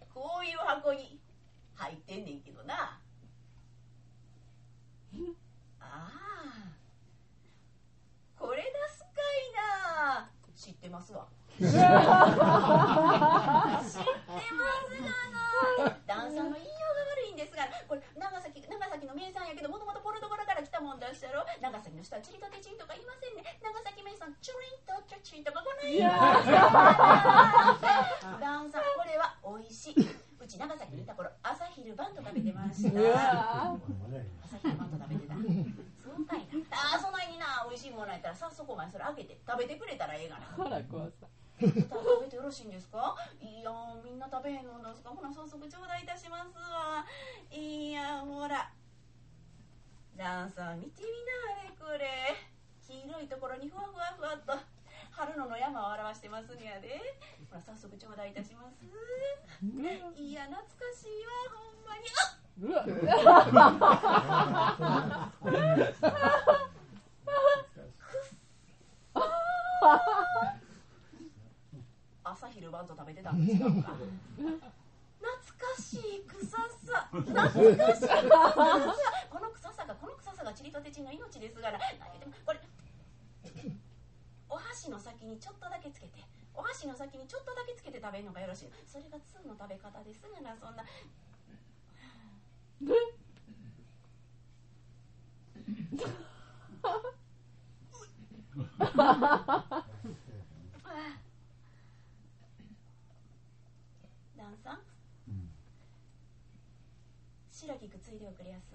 [0.12, 1.20] こういう箱に
[1.76, 2.98] 入ってんねんけどな。
[5.80, 6.10] ああ
[8.38, 10.30] これ出すかいな。
[10.54, 11.26] 知ってますわ。
[11.56, 11.88] 知ってますが
[15.86, 15.96] な。
[16.06, 21.46] ダンサーの言いようが悪いんですがこれ長崎長崎の名産やけどもともとポルトガルから来たもんだっしゃろ？
[21.60, 23.58] 長崎の人はチリとテチンとか言いませんね。
[23.62, 26.10] 長崎名産チュリンとチョチンとかこないいや
[28.40, 29.94] ダンサーこれは美味しい
[30.38, 32.90] うち長崎にいた頃朝昼晩と食べてました。
[32.90, 35.34] 朝昼晩と食べてた。
[35.34, 35.42] そ
[36.16, 40.46] うかいなあーそないにな美味しいものやったら早速お前それ開けて食べてくれたらええがな。
[40.56, 41.26] 腹壊さ
[41.58, 41.72] 食
[42.20, 43.16] べてよろしいんですか？
[43.40, 47.04] いやーみんな食べへんのですかほな早速頂戴いたしますわ。
[47.50, 48.70] いやほら。
[50.16, 52.36] ダンサー見てみなあれこれ。
[52.86, 54.52] 黄色いところにふわふわふわっと
[55.16, 57.00] 春野の山を表してますんやで。
[57.48, 58.84] ほら早速頂戴いたします。
[58.84, 62.04] いや懐かしいわほんまに。
[62.20, 62.36] あ
[65.40, 65.66] うわ。
[72.24, 73.88] 朝昼晩と食べてたんですか 懐
[75.56, 78.06] かしい臭さ懐かしい臭
[79.72, 82.60] さがこの臭さがチリとテチンの命ですから何言ってもこれ
[84.48, 86.22] お箸の先にちょっとだけつけて
[86.54, 88.70] お箸の先にちょっとだけつけて食べるのがよろしい。
[88.86, 90.84] それが2の食べ方ですがなそんな。
[104.38, 104.78] 旦さん。
[107.50, 108.70] 白木くついでおくれやす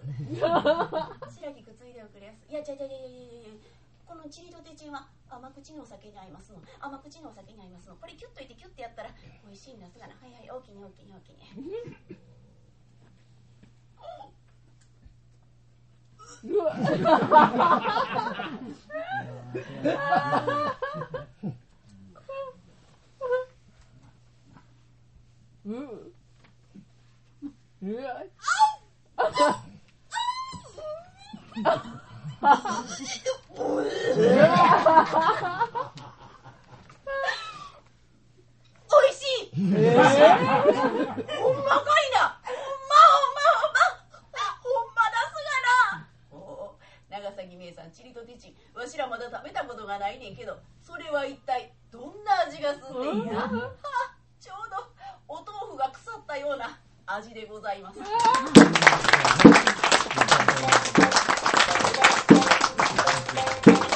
[1.40, 6.60] 白木くついでおくれやすいやじゃじゃじゃじゃじゃこのチリとテチンは甘口のお酒に合いますの。
[6.80, 7.96] 甘口のお酒に合いますの。
[7.96, 9.10] これキュッといってキュッてやったら
[9.48, 11.38] 美味しいんですがなはいはい大きに大きに大きに
[16.44, 16.76] うわ
[25.66, 25.70] う
[27.84, 28.24] うわ。
[33.00, 33.06] 美
[33.52, 33.60] 味
[39.16, 39.56] しい。
[39.56, 39.72] ほん
[41.58, 42.12] まかい。
[42.12, 43.80] なほんまほんまほんま
[44.62, 46.76] ほんまだすがなお
[47.10, 50.20] 長崎名産チリとティチわしらまだ食べたことがない。
[50.20, 53.50] ねんけどそれは一体どんな味がすんねんやはあ
[54.40, 54.78] ちょうど
[55.28, 57.82] お豆腐が腐ったような味でござい。
[57.82, 58.00] ます
[63.04, 63.91] はい、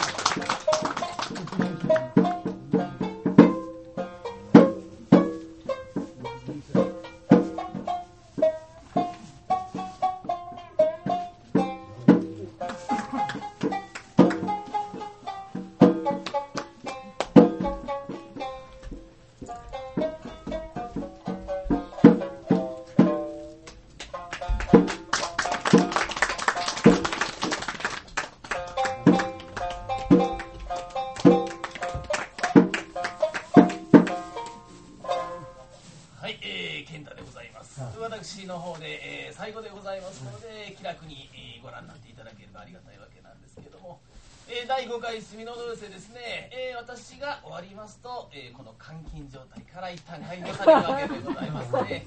[44.76, 52.03] 第5回住みのどうせですね、えー私が終わりますと、えーこの監禁状態から一旦解放されるわけでございますので、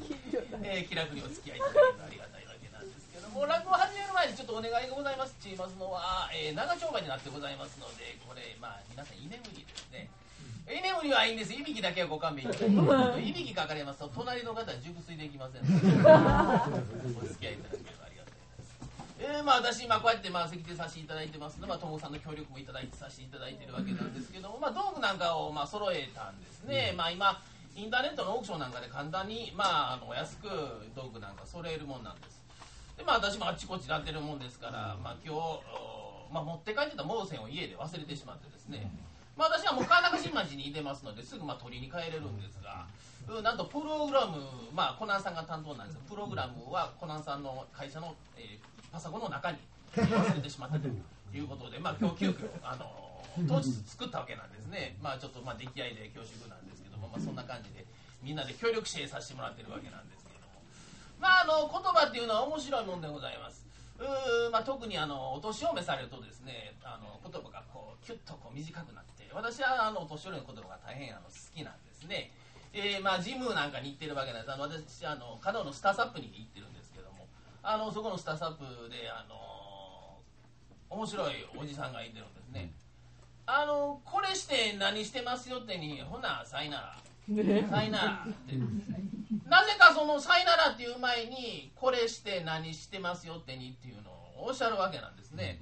[0.61, 5.33] えー気楽にお付き合いいただければありがたいわけなんですけども、落語を始める前にちょっとお願いがございます。
[5.33, 10.13] って言いますのは、えー長丁場になってございますので、これ、まあ、皆さん居眠りですね。
[10.69, 11.57] 居眠りはいいんです。
[11.57, 15.89] いびきだけはご勘弁いただきますいびきかかりますと隣の方は熟睡できませんので
[17.17, 17.98] お付き合いいただけす
[19.21, 27.43] えー、まあ私今こうやってまあ席手させていただいてますので、まあ、友さんの協力もいただいてさせていただいてるわけなんですけども、まあ、道具なんかをまあ揃えたんですね、まあ今
[27.75, 30.47] インターネットのオークションなんかで簡単にまああの安く
[30.95, 32.43] 道具なんか揃えるもんなんです。
[32.97, 38.91] でまあ私もあっちこっちなってるもんですから、まあ今日、おまあ、持って帰ってた毛線を家で忘れてしまってですね、
[39.37, 42.87] まあ私はもう川中新町にいてますのですぐまあ取りに帰れるんですが、
[43.27, 43.43] うん。
[43.43, 44.43] なんとプログラム、
[44.75, 49.59] まあコナンさんが担当なんですが、プログラムはコナンさんの会社の、えーパソコンの中に
[49.95, 52.87] 忘れてしまったということで、まあ今日急遽あの
[53.47, 54.97] 当日作ったわけなんですね。
[55.03, 57.85] まあちょっとまあ出来合いで恐縮なんですけども、まあそんな感じで
[58.23, 60.63] みんなで協力してさせてもらってるわけなんですけれども。
[61.21, 63.69] まああの言葉っていうのは面白いもんでございます。
[63.99, 72.31] うーまあ、特にあのお年を召されるとですねあの言葉がこうキュッとこう短くなって私はあのお年寄りの言葉が大変あの好きなんですね、
[72.73, 76.98] えーまあ、ジムなんかに行ってるわけなんですあの私あの加納のスターサップに行ってるんですけど
[77.63, 80.19] あのそこのスターサップであの
[80.91, 82.73] 面白いおじさんがいてるんですね、
[83.47, 86.99] あのこれして何してますよってにほなさいなら。
[87.29, 87.67] ね。
[87.69, 88.55] さいならって。
[89.49, 95.61] なぜかそのさいならっていう前にこれして何してますよってにっていうのをおっしゃるわけなんですね。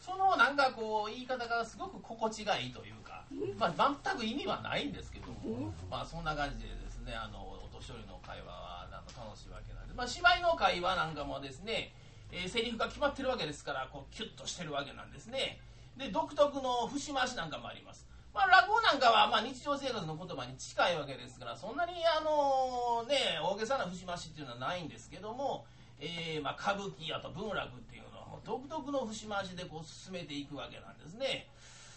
[0.00, 3.24] そのなんかこう言い方がすごく心地がいいというか、
[3.58, 8.75] まあ、全く意味はないんですけども、まあそんな感じでですねあのお年寄りの会話は
[9.12, 11.92] 楽しいわけなんで、まあ、芝居の会話なんかもですね、
[12.32, 15.58] えーセリフが決まってるわけですからこうキュッとしてるわけなんですね。
[15.96, 18.06] で独特の節回しなんかもあります。
[18.34, 25.64] まあ、落語なんかはまあ日常生活の言葉に近いわけですからそんなにあのね大げさな節回しっていうのはないんですけども、
[25.98, 31.48] えーまあ歌舞伎あと文楽っていうのは独特の節回しでこう進めていくわけなんですね。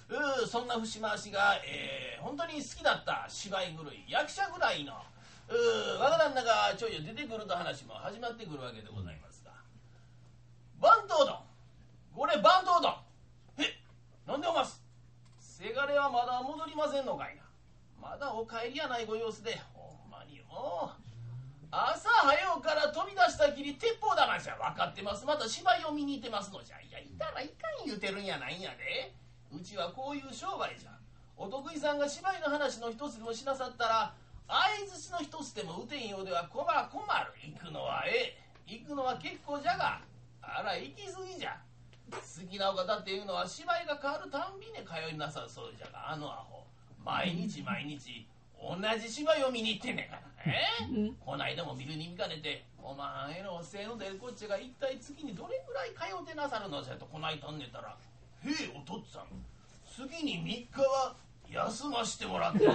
[0.07, 4.93] うそんな節回しが、えー本当に好きだった芝居狂い役者ぐらいの
[5.50, 9.52] うー若旦那がちょいちょい出てくると話も始まってくるわけでございますが。
[10.80, 11.39] 番頭どん
[12.16, 12.95] これ番頭どん
[13.58, 13.74] え
[14.28, 14.82] なんでおます？
[15.39, 17.41] せがれはまだ戻りませんのかいな。
[18.00, 19.60] まだお帰りやないご様子で。
[19.74, 20.43] ほんまによ
[21.72, 24.56] 朝早うから飛び出したきり鉄砲玉じゃ。
[24.56, 25.26] 分かってます。
[25.26, 26.78] また芝居を見に行ってますのじゃ。
[26.80, 29.14] いやいたらいかん言うてるんやないんやで。
[29.52, 30.91] うちはこういう商売じゃ。
[31.36, 34.14] お得意さんが芝居の話の一つでもしなさったら
[34.50, 34.58] 相
[34.89, 36.89] づちの一つでも打てんようでは困る。
[36.89, 37.32] 困る。
[37.54, 38.38] 行くのはええ。
[38.66, 40.02] 行くのは結構じゃが。
[40.41, 41.56] あら行き過ぎじゃ。
[42.10, 42.18] 好
[42.50, 46.12] きなお方っていうのは芝居が変わるたんびに通いなさるそうじゃが。
[46.12, 46.66] あのアホ。
[47.06, 48.26] 毎日毎日
[48.60, 50.22] 同じ芝居を見に行ってんねんから。
[50.47, 50.66] え
[51.24, 52.66] こないだも見るに見かねて。
[52.82, 56.82] おまんへのせいの出るこっちゃが一体月にどれぐらい通ってなさるの？
[56.82, 57.95] じゃとこないとんねたら
[58.41, 59.45] 「へえお父っつぁん。
[59.86, 60.41] 次に
[60.74, 61.16] 3日は
[61.52, 62.72] 休ましてもらってる。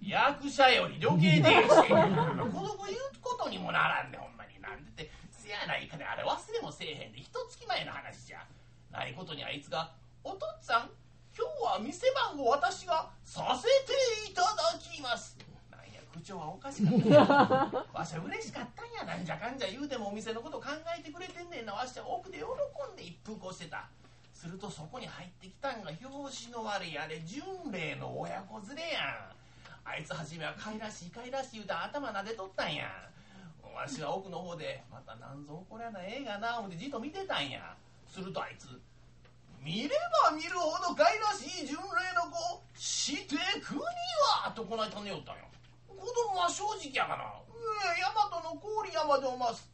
[0.00, 1.68] 役者より余計でえし。
[1.68, 4.60] 孤独言うことにもならんでほんまに。
[4.60, 5.10] なんでって。
[5.30, 6.04] せやないかね。
[6.04, 7.20] あれ忘れもせえへんで。
[7.20, 8.44] 一月前の話じゃ。
[8.94, 9.90] ないことにあいつが
[10.22, 10.90] 「お父っつぁん
[11.36, 13.66] 今日は店番を私がさせ
[14.24, 15.36] ていただきます」
[15.68, 17.98] なんや口調はおかしかった。
[17.98, 19.02] わしは嬉しかったんや。
[19.02, 20.66] なんじゃかんじゃ言うてもお店のこと考
[20.96, 21.74] えてくれてんねんな。
[21.74, 23.88] わしは奥で喜んで一服をしてた。
[24.44, 27.40] するとそこに入ってきたんが表紙の悪いあれ巡
[27.72, 29.32] 礼の親子連れやん。
[29.88, 32.84] あいつ初めはかいらしいかいらしい言うて頭撫でとったんや
[33.74, 37.74] わしは奥の方でまたなんぞこれやなええがな思ってじっと見てたんや。
[38.06, 38.68] するとあいつ
[39.64, 39.88] 見れ
[40.28, 41.80] ば見るほどかいらしい巡礼
[42.12, 43.80] の子してくに
[44.44, 45.48] はとこないとねよったんよ。
[45.88, 47.24] 子供は正直やがな。
[47.48, 49.66] ええ大和の郡山でおます。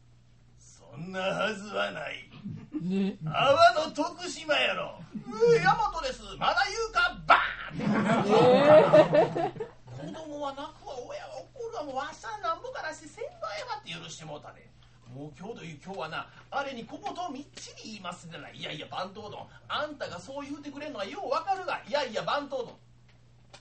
[0.57, 2.31] そんなはずはない。
[2.79, 4.99] ね阿波の徳島やろ。
[5.27, 6.23] 大和です。
[6.37, 7.17] まだ言うか？
[7.27, 7.83] バー
[8.15, 9.49] ン。
[9.49, 14.67] って子供は泣くわ親は怒るわもうわしゃなんぼからして先輩はって許してもうたで
[15.13, 19.47] もう今日という今日はなあれに小言をみっちり言いますでないいやいや番頭殿。
[19.67, 21.81] あんたがそう言うてくれんのはようわかるが。
[21.87, 22.79] いやいや番頭殿。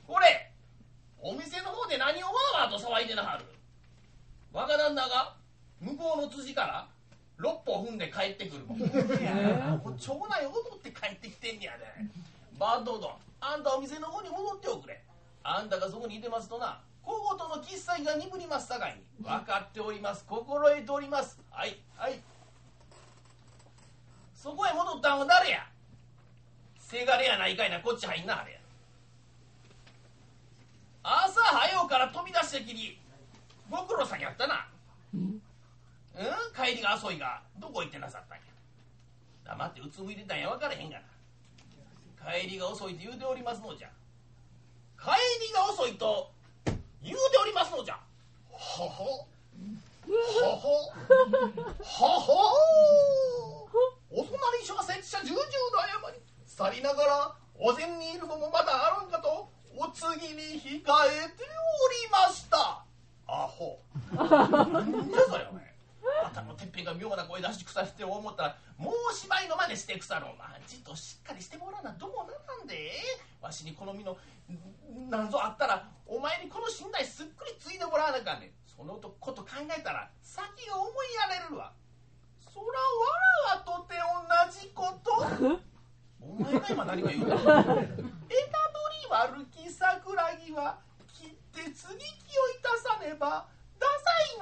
[0.06, 0.50] これ
[1.20, 3.44] お店の方で何をわーわーと騒いでなはる？
[4.52, 5.36] 若旦那が
[5.80, 6.88] 向こうの辻から
[7.40, 8.78] 六歩踏んで帰ってくるもん。
[8.78, 11.86] 町内を踊って帰ってきてんやで。
[12.58, 15.02] バンドドン、あんたお店の方に戻っておくれ。
[15.42, 19.24] あんたがそこにいてますとな、小言の喫茶が鈍りますさかいに。
[19.24, 20.24] 分かっております。
[20.28, 21.40] 心得ております。
[21.50, 22.20] はい、はい。
[24.34, 25.66] そこへ戻ったんは誰や？
[26.78, 28.58] せがれやないかいな、こっち入んな、あれや。
[31.02, 32.98] 朝早うから飛び出してきり、
[33.70, 34.68] ご苦労さんやったな。
[36.20, 36.26] うん？
[36.54, 37.42] 帰りが遅いが。
[37.58, 38.44] どこ行ってなさったんや？
[39.44, 40.50] 黙ってうつむいてたんや。
[40.50, 41.06] 分からへんがな。
[42.40, 43.88] 帰りが遅いと言うておりますのじゃ。
[45.00, 45.12] 帰
[45.48, 46.30] りが遅いと
[47.02, 47.98] 言うておりますのじゃ。
[48.50, 49.26] ほほほ
[50.56, 50.90] ほ
[51.82, 52.32] ほほ
[54.10, 55.46] お隣諸が設置者重々の
[56.04, 56.20] 謝り。
[56.46, 62.84] 去りながらお膳にいるのもまだあるんかとお次に控えておりました。
[63.26, 63.80] アホ。
[64.12, 64.24] な
[64.82, 65.69] んじゃそれお前
[66.24, 72.10] 頭のてっぺんが妙な声出して腐して思ったらもう芝居の真似して腐ろうまあじっとしっかりしてもらうなどう
[72.46, 72.92] なんで。
[73.40, 74.16] わしにこの身の
[75.08, 78.50] なんぞあったらお前にこの信頼すっくりついでもらわなあかんねん。
[78.66, 81.72] そのこと考えたら先が思いやれるわ。
[82.52, 82.72] そらわ
[83.54, 85.10] らわとて同じこと。
[86.20, 87.34] お前が今何が言うた？
[87.34, 87.76] 枝取り
[89.10, 90.78] 悪き桜木は
[91.08, 93.46] 切って接ぎ木をいたさねば
[93.80, 93.86] 太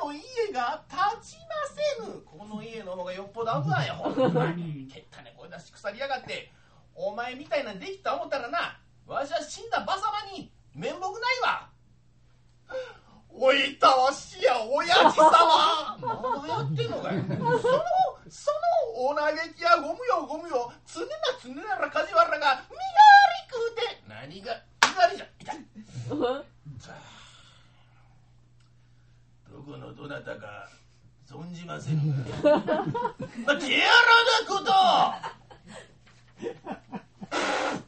[0.02, 3.88] 宰の家が立ちませぬこの家の方がよっぽど危ない。
[3.88, 4.90] よ ほんまに。
[4.92, 6.52] けったね声出し腐りやがって。
[6.96, 10.02] お前みたいなんできた思ったらなわしは死んだ馬様
[10.36, 11.70] に面目ないわ。
[13.30, 15.96] おいたわしや親父様。
[16.00, 17.22] まだやってんのかい。
[17.22, 17.58] その
[18.28, 21.06] そのお嘆きやゴムよゴムよ常な
[21.40, 22.64] 常なら梶原が身がり
[23.48, 24.02] 食うて。
[24.08, 25.26] 何が身がりじゃ。
[25.38, 25.56] 痛い
[29.68, 30.66] どこのどなたか
[31.28, 32.08] 存じません。
[32.42, 33.92] が まあ、手荒
[34.24, 34.72] なこと。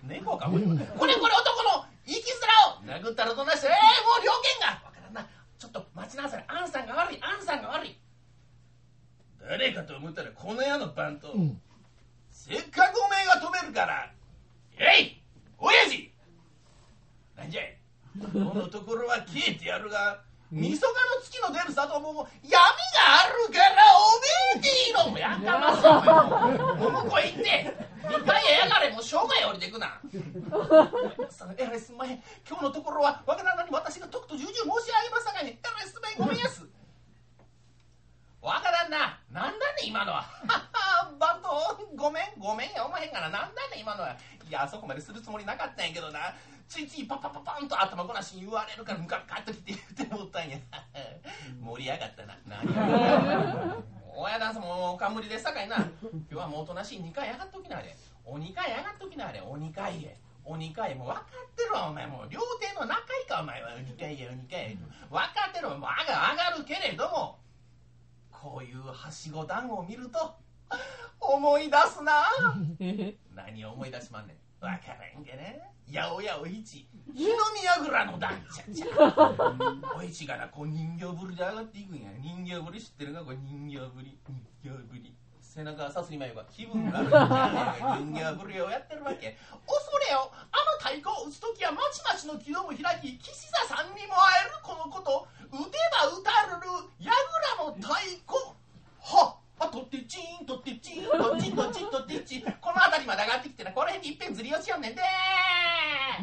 [0.06, 3.00] 猫かこれこれこれ男の生きづらを。
[3.00, 3.72] 殴ったらどないしてええ
[4.04, 4.66] もう了見が。
[4.84, 5.26] わからんな。
[5.58, 6.44] ちょっと待ちなさい。
[6.48, 7.22] アンさんが悪い。
[7.22, 7.96] アンさんが悪い。
[9.40, 11.32] 誰かと思ったらこの世の番頭、
[12.28, 14.12] せっかくおめえが止めるから。
[14.76, 15.22] えい！
[15.56, 16.12] 親父！
[17.36, 17.78] なんじゃい？
[18.20, 22.58] このところは消えてやるがみそがの月の出る里も闇が
[23.22, 30.00] あるからおめえでいいのもやかま お向こうへ行って2階へやがれもう生涯降りてくな。
[31.30, 32.22] さえらいすんまへん。
[32.48, 36.66] 今日のところは若旦那に私がとくと重々申し上げますさかいにえらいすんまへんごめんやす。
[38.42, 39.50] 若旦那な。
[39.50, 40.24] んだね今のは。
[41.20, 42.84] バントごめんごめんや。
[42.84, 43.28] おまへんがな。
[43.28, 44.16] なんだね今のは。
[44.48, 46.34] いやあそこまでするつもりなかったんやけどな
[46.70, 50.56] ついついパッパッパッパンと頭ごなしに言われるからムカムカっときて言って思ったんや。
[51.60, 52.38] 盛り上がったな。
[52.46, 53.76] 何や。
[54.14, 55.76] 親旦さんもおかむりでさかいな。
[55.76, 57.96] 今日はもうおとなしい2回上がっときなあれ。
[58.24, 59.40] お2回上がっときなあれ。
[59.40, 60.16] お2回へ。
[60.44, 62.06] お2回もう分かってるわお前。
[62.06, 63.70] もう両手の仲いいかお前は。
[63.74, 64.78] お2回へお2回へ。
[65.10, 65.76] 分かってるわ。
[65.76, 67.38] もう上が上がるけれども
[68.30, 70.36] こういうはしご団子を見ると
[71.18, 72.22] お思い出すな。
[73.34, 76.86] 何を思い出しまんねんわからんけね八百屋お市。
[77.16, 78.86] 日の宮蔵の団ちゃんちゃ
[79.96, 82.10] お市がなこう人形ぶりで上がっていくんや。
[82.20, 83.24] 人形ぶり知ってるか？
[83.24, 84.18] これ人形ぶり。
[84.28, 85.16] 人形ぶり。
[85.40, 87.02] 背中がさすり眉が気分があ
[87.98, 89.36] る人形ぶりをやってるわけ。
[89.66, 94.54] 恐れよあの太鼓を打つ時はまちまちの木戸も開き岸田さんにも会える。
[94.62, 96.60] このこと打てば打たる。
[96.60, 96.68] る
[97.00, 97.88] 櫓の太
[98.28, 98.54] 鼓。
[99.00, 102.42] はっあ、とってちん、とってちん、とっちん、とっちん、とってちん。
[102.42, 105.02] この辺りまで上がってきてな、この辺にいっぺんずり落ちよんねんで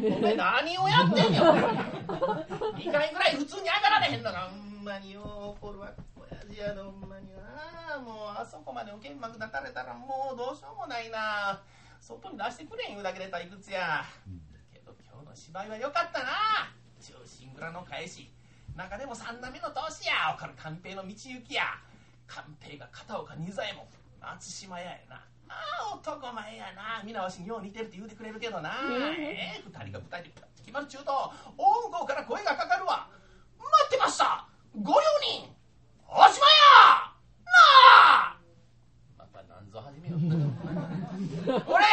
[0.02, 1.62] お前何をやってんねん、お前。
[1.64, 4.50] 2回ぐらい普通に上がられへんのか。
[4.50, 5.94] ほんまによう怒るわ。
[6.16, 8.00] 親父やで、ほんまにな。
[8.00, 11.62] もう、あそこまでお剣幕立たれたら、もうどうしようもないな。
[12.00, 14.04] 外に出してくれん言うだけで退屈や。
[14.74, 16.74] けど今日の芝居は良かったな。
[17.02, 18.32] 中心蔵の返し。
[18.76, 20.34] 中でも三段目の投資や。
[20.36, 21.64] おかる寛平の道行きや。
[22.28, 23.86] 寛平が片岡仁左衛門。
[24.22, 25.16] 松島屋やな。
[25.50, 25.54] あ
[25.94, 27.02] あ男前やな。
[27.04, 28.72] 皆わしによう似てるって言うてくれるけどな、
[29.18, 31.32] ええ二人が二人で決まる中途大
[31.90, 33.08] 向こうから声がかかるわ。
[33.58, 34.46] 待ってました。
[34.76, 35.00] ご両
[35.42, 35.50] 人。
[36.10, 37.12] おしまや
[37.46, 37.52] な
[38.12, 38.38] あ。
[39.18, 40.36] またなんぞ始めよった
[41.72, 41.86] 俺。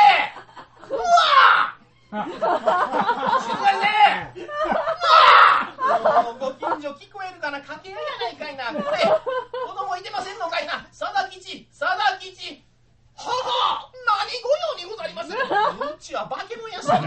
[0.90, 1.78] うわ。
[2.14, 4.44] 静かにせ
[6.24, 8.82] もうご近所聞こえるかな掛け合いやないかいな。
[8.82, 8.98] これ
[9.94, 10.88] 子供いてませんのかいな。
[10.90, 12.64] 貞吉貞吉。
[13.14, 14.50] はは何ご
[14.82, 15.30] 用にございます
[15.94, 16.98] うちは化け物やしね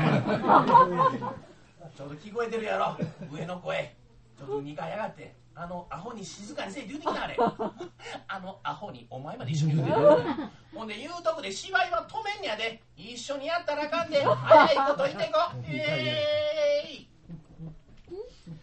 [1.98, 2.96] ちょうど聞こえてるやろ。
[3.30, 3.94] 上の声。
[4.38, 5.36] ちょっと2階上がって。
[5.54, 7.36] あのアホに静かにせえって言うてきなあれ。
[8.30, 10.50] あのアホにお前まで一緒に言うてる。
[10.74, 12.82] ほんで言うとこで芝居は止めんやで。
[12.96, 14.24] 一緒にやったらあかんで。
[14.24, 17.10] 早いこと言ってこえーい。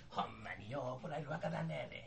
[0.09, 2.04] ほんまによう怒られる若旦那やで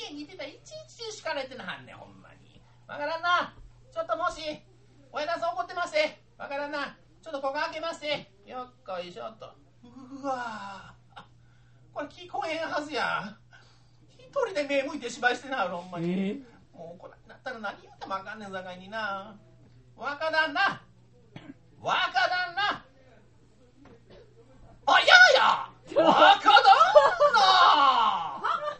[0.00, 2.62] 家にいてたらいちいち叱かれてなはんねんほんまに。
[2.88, 3.54] わからんな。
[3.92, 4.40] ちょっともし
[5.12, 6.96] 親旦さん怒ってますぜわからんな。
[7.20, 9.52] ちょっとここ開けますぜよっこいしょっと。
[9.84, 10.94] うわ。
[11.92, 13.36] これ聞こえへんはずや。
[14.16, 19.36] 一人で目向いて芝居してなほんまに、もうこれなったら何言うてもあかんねんさかいにな。
[19.96, 20.80] 若旦那
[21.80, 22.84] 若旦那
[24.86, 25.68] あやや。
[25.94, 26.52] 若旦
[27.34, 28.20] 那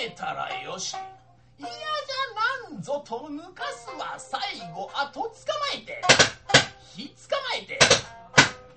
[0.00, 0.96] めたらよし。
[1.58, 4.40] 嫌じゃなんぞと抜かすは最
[4.72, 5.34] 後あと捕ま
[5.74, 6.00] えて。
[6.94, 7.78] ひ捕まえて。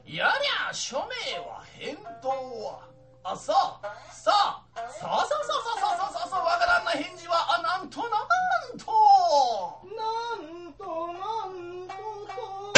[0.05, 2.81] やりゃ署名は返答は。
[3.23, 3.79] あさあ。
[4.11, 4.61] さあ。
[4.75, 8.09] さあさあさあさあさあさあさあわからんな返事はあなんとなん
[8.77, 8.91] と
[9.95, 10.03] な
[10.35, 11.93] んとなんと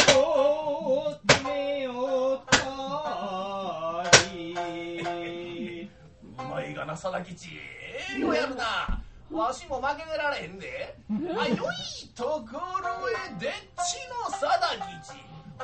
[0.06, 1.92] と決めよ
[2.40, 5.90] ったり
[6.38, 7.75] うまいがな貞吉
[8.16, 9.02] ええよやるな。
[9.32, 10.96] わしも負けてられへんで。
[11.38, 12.48] あよいとこ
[12.82, 13.52] ろへでっ
[13.86, 15.14] ちの定吉。
[15.58, 15.64] 己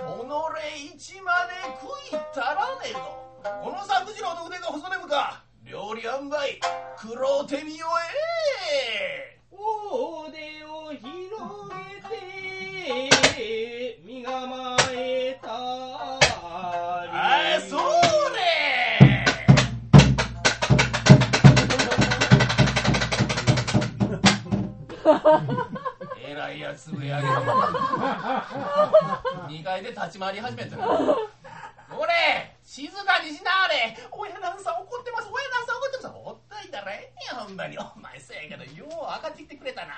[0.93, 2.99] 一まで食いたらねえぞ
[3.43, 5.43] この作次郎の腕が細ねむか。
[5.63, 6.59] 料理塩梅
[6.97, 7.87] 苦労てみよ
[8.73, 9.39] え。
[9.51, 10.50] おうで
[26.17, 27.31] えらいやつぶやけど。
[29.47, 30.81] 2階で立ち回り始めてる
[31.97, 33.97] 俺静かにしなあれ。
[34.11, 35.27] 親なんさん怒ってます。
[35.27, 36.15] 親なんさん怒ってます。
[36.15, 37.77] おったいたらええんやほんまに。
[37.77, 39.93] お前せやけどよう上がってくれたな。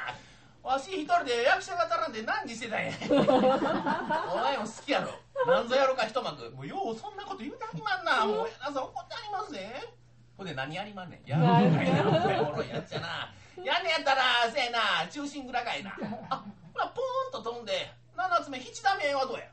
[0.63, 2.85] わし一人で役者が足らんで何時してたん。
[2.85, 5.11] やお前も好きやろ。
[5.45, 6.49] なんぞやろか一幕。
[6.51, 8.25] もうようそんなこと言うてはりまんな。
[8.25, 9.93] もう親なんさん怒ってはりますぜ。
[10.37, 11.29] ほんで何やりまんねん。
[11.29, 12.07] やるんかいな。
[12.07, 13.31] お前おもろいやっちゃな。
[13.61, 15.93] やんねやったらせやな中心蔵かいな。
[16.29, 16.43] あ
[16.73, 19.45] ほらポーンと飛んで七つ目七段目はどうや？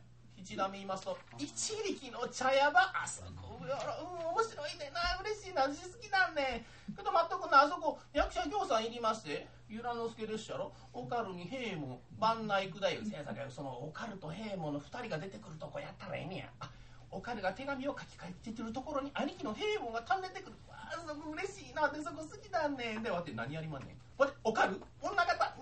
[0.43, 4.91] 七段目言いますと一力の茶屋ばあそこうん面白いね。
[4.95, 6.65] な嬉しいな私好きなんね。
[6.91, 10.73] んけどまっとくなあそこ役者行さんいりまして由良之助ですやろ。
[10.93, 16.51] おかるに平門番内九太夫せやさかいそのおかると平門の二人が出てくるとこやったらええねや。
[16.61, 16.71] あ
[17.13, 20.57] おかるが手紙を書き換えてるところに兄貴の平門が飛んでてくる。
[20.69, 23.03] わあそこ嬉しいなでそこ好きなんねん。
[23.03, 23.97] でわって何やりまんねん。
[24.21, 24.81] わっておかる？
[25.03, 25.35] 女方。
[25.35, 25.55] うわ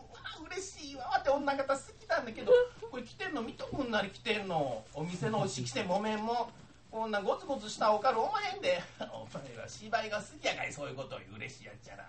[0.50, 2.52] 嬉しいわわって女方好きなんだけど
[2.90, 4.84] これ着てんの見とくんなり着てんの。
[4.94, 6.50] お店の式て木綿も。
[6.90, 8.82] こんなゴツゴツしたおかるおまへんで。
[9.00, 12.04] お前は芝居が好きやかいそういうことを嬉しいやっちゃな。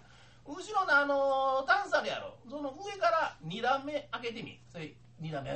[0.45, 2.33] 後ろのあのタンスあるやろ。
[2.49, 4.59] その上から2段目開けてみ。
[4.71, 5.51] それ2段目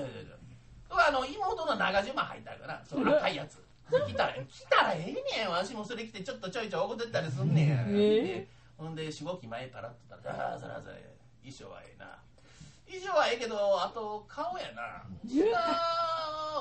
[0.95, 3.57] あの妹の長島入ったからその赤いやつ
[3.91, 5.49] 来たら来たらええねん。
[5.51, 10.95] わしもそれ来てちょっとちょいちょい怒ってったりすんねん、でほんで4号機前からって言ったら「ああそらそら
[11.41, 12.17] 衣装はええな。
[12.85, 15.03] 衣装はええけどあと顔やな。
[15.25, 15.43] 下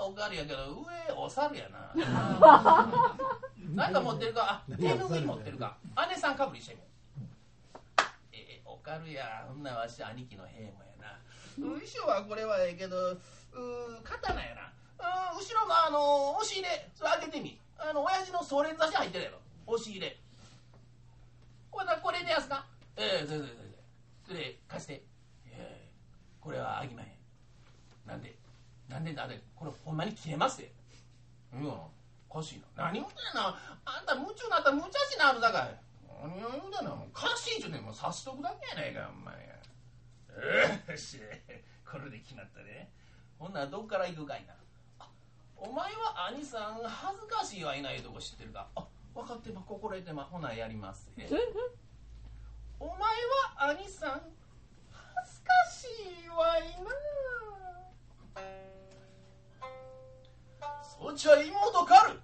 [0.07, 1.95] おかわりやけど上お猿やな。
[3.75, 4.43] なんか持ってるか？
[4.43, 5.77] あ手拭い持ってるか？
[6.11, 6.81] 姉さんかぶりしてみ
[8.33, 9.45] ええおかるや。
[9.47, 11.19] ほんならわし兄貴の兵もやな。
[11.57, 17.59] 衣装はこれはええけどうー刀やなうん後ろのあの押し入れそれ開けてみ。
[17.79, 19.39] あの親父の総連差し入ってるやろ。
[19.67, 20.17] 押し入れ。
[21.71, 22.65] これこれでやすか
[22.97, 23.69] ええそれそれそれ
[24.29, 24.93] それ貸して。
[25.47, 25.91] ええ
[26.41, 27.09] これはあきまへん。
[28.07, 28.35] なんで
[28.89, 30.73] なんでなんでこれほんまに切れますで
[31.53, 31.91] うんお
[32.39, 32.85] かしいな。
[32.85, 33.59] 何言うてんな。
[33.85, 35.81] あんた夢中になったら無茶しなあるだかい。
[36.23, 37.83] 何を言うてんなもうかしいちゅうねん。
[37.83, 39.35] もう刺しとくだけやないかお前。
[40.89, 41.19] よ し
[41.85, 42.91] これで決まったね
[43.39, 44.55] ほんならどっから行くかいな。
[45.65, 48.67] お前は兄さん恥ずかしいはいないとこ知ってるか？
[48.75, 48.85] あ
[49.15, 51.09] 分かってま心得てまほなやります。
[52.81, 54.23] お前は兄さん
[54.91, 55.87] 恥ずかし
[56.27, 56.91] いわいな。
[60.83, 62.21] そっちは妹かる。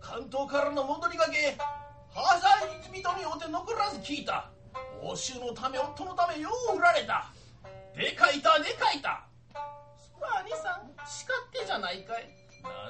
[0.00, 4.50] 関東からの戻りがけはしゃい人に会うて残らず聞いた。
[5.00, 7.30] 報酬のため夫のためよう売られた。
[7.96, 9.28] でかいたでかいた。
[9.96, 12.28] そら兄さん叱ってじゃないかい。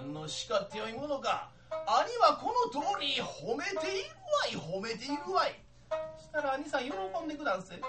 [0.00, 1.50] 何の叱ってよいものか。
[1.70, 5.60] 兄はこの通り褒めているわい褒めているわい。
[6.20, 6.90] したら兄さん喜
[7.24, 7.80] んでください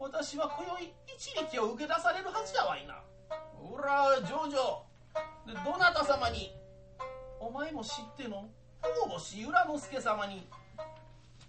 [0.00, 3.00] 私は今宵一力を受け出されるはずやわいな。
[3.54, 4.82] ほらジョジョ。
[5.46, 6.52] でどなた様に。
[7.40, 8.48] お前も知っての。
[8.82, 10.46] 大星浦之助様に。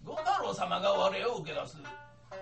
[0.03, 1.77] 五太郎様が我を受け出す。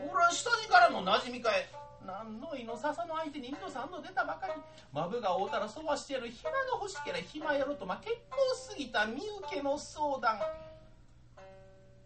[0.04, 1.68] 俺は下地からの馴染みかい。
[2.06, 4.54] 何のいの笹の相手に二度三度出たばかり。
[4.92, 10.40] マブが会うたらそばしてやる暇が欲しければ暇やろとま結構すぎた身請けの相談。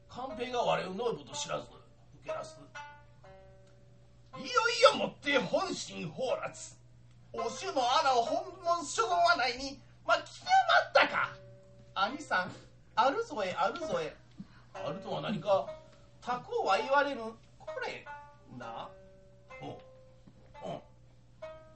[0.09, 1.65] 官兵が我をノイブと知らず
[2.21, 2.57] 受け出す
[4.37, 6.75] いよいよもって本心放辣
[7.33, 10.25] お衆の穴を本門所言はないにまあ極
[10.93, 11.29] まったか。
[11.95, 12.51] 兄さん
[12.95, 14.15] あるぞえあるぞえ。
[14.73, 15.67] あるとは何か？
[16.21, 17.21] 他校は言われる
[17.59, 18.05] これ
[18.57, 18.89] な？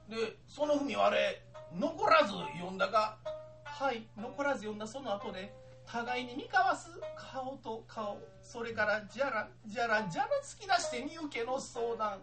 [0.10, 1.42] でその文はあれ
[1.74, 3.18] 残らず読んだか？
[3.64, 5.54] はい残らず読んだその後で
[5.86, 12.20] 互いに見交わす顔と顔それからじゃらじゃらじゃら突き出して身請けの相談。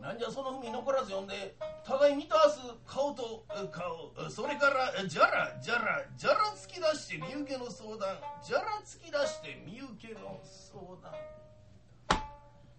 [0.00, 8.16] なんじゃその文残らず読んで互い見交わす顔と顔それからじゃらじゃらじゃら突き出して身請けの相談。
[8.42, 11.12] じゃら突き出して身請けの相談。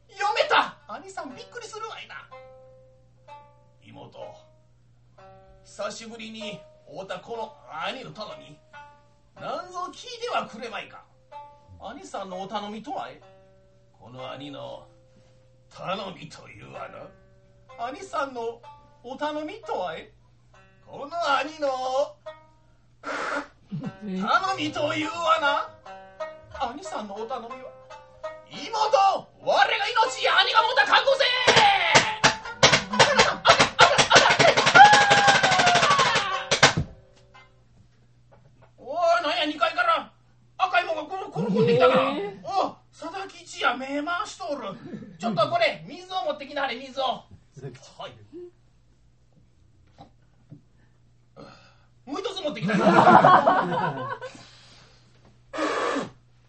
[0.09, 0.77] 読めた！
[0.87, 2.15] 兄さんびっくりするわいな
[3.83, 4.35] 妹。
[5.63, 7.55] 久しぶりに会うたこの
[7.85, 8.57] 兄の頼み。
[9.39, 11.03] なんぞ聞いてはくれまいか。
[11.79, 13.21] 兄さんのお頼みとはえ？
[13.99, 14.87] この兄の
[15.69, 18.61] 頼みというわな兄さんの
[19.03, 20.11] お頼みとはえ？
[20.85, 22.15] この兄の
[24.03, 25.69] 頼みというわな
[26.69, 27.55] 兄さんのお頼みは
[28.51, 28.67] 妹
[29.41, 31.23] 我が命や兄が持った覚悟せ
[43.91, 44.77] 目回しとる。
[45.19, 47.03] ちょっとこれ水を持ってきなはれ水を。
[47.03, 47.25] は
[48.07, 48.11] い。
[52.05, 52.73] もう一つ持ってきた。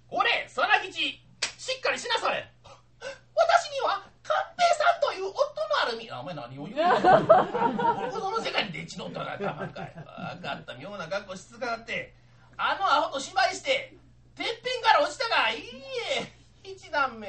[0.09, 1.20] これ佐々吉。
[1.59, 2.49] しっかりしなされ。
[2.62, 5.43] 私には寛平さんという夫の
[5.86, 6.11] あるみ。
[6.11, 6.84] お前何を言うの？
[7.95, 9.93] 僕その世界にデチの夫がかまんかい。
[9.95, 10.74] 分かった。
[10.76, 12.14] 妙な格好しつかって。
[12.57, 13.97] あのアホと芝居して
[14.36, 15.62] てっぺんから落ちたがいい
[16.20, 16.41] え。
[16.64, 17.26] 一段目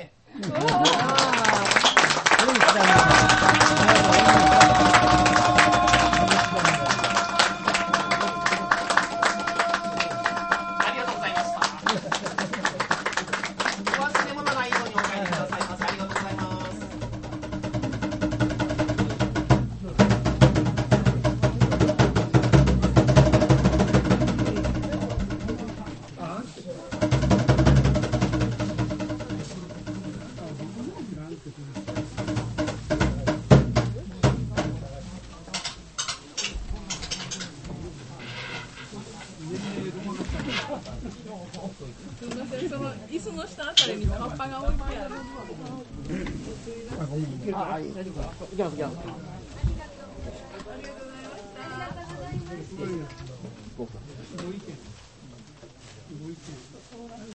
[53.73, 54.12] cosas.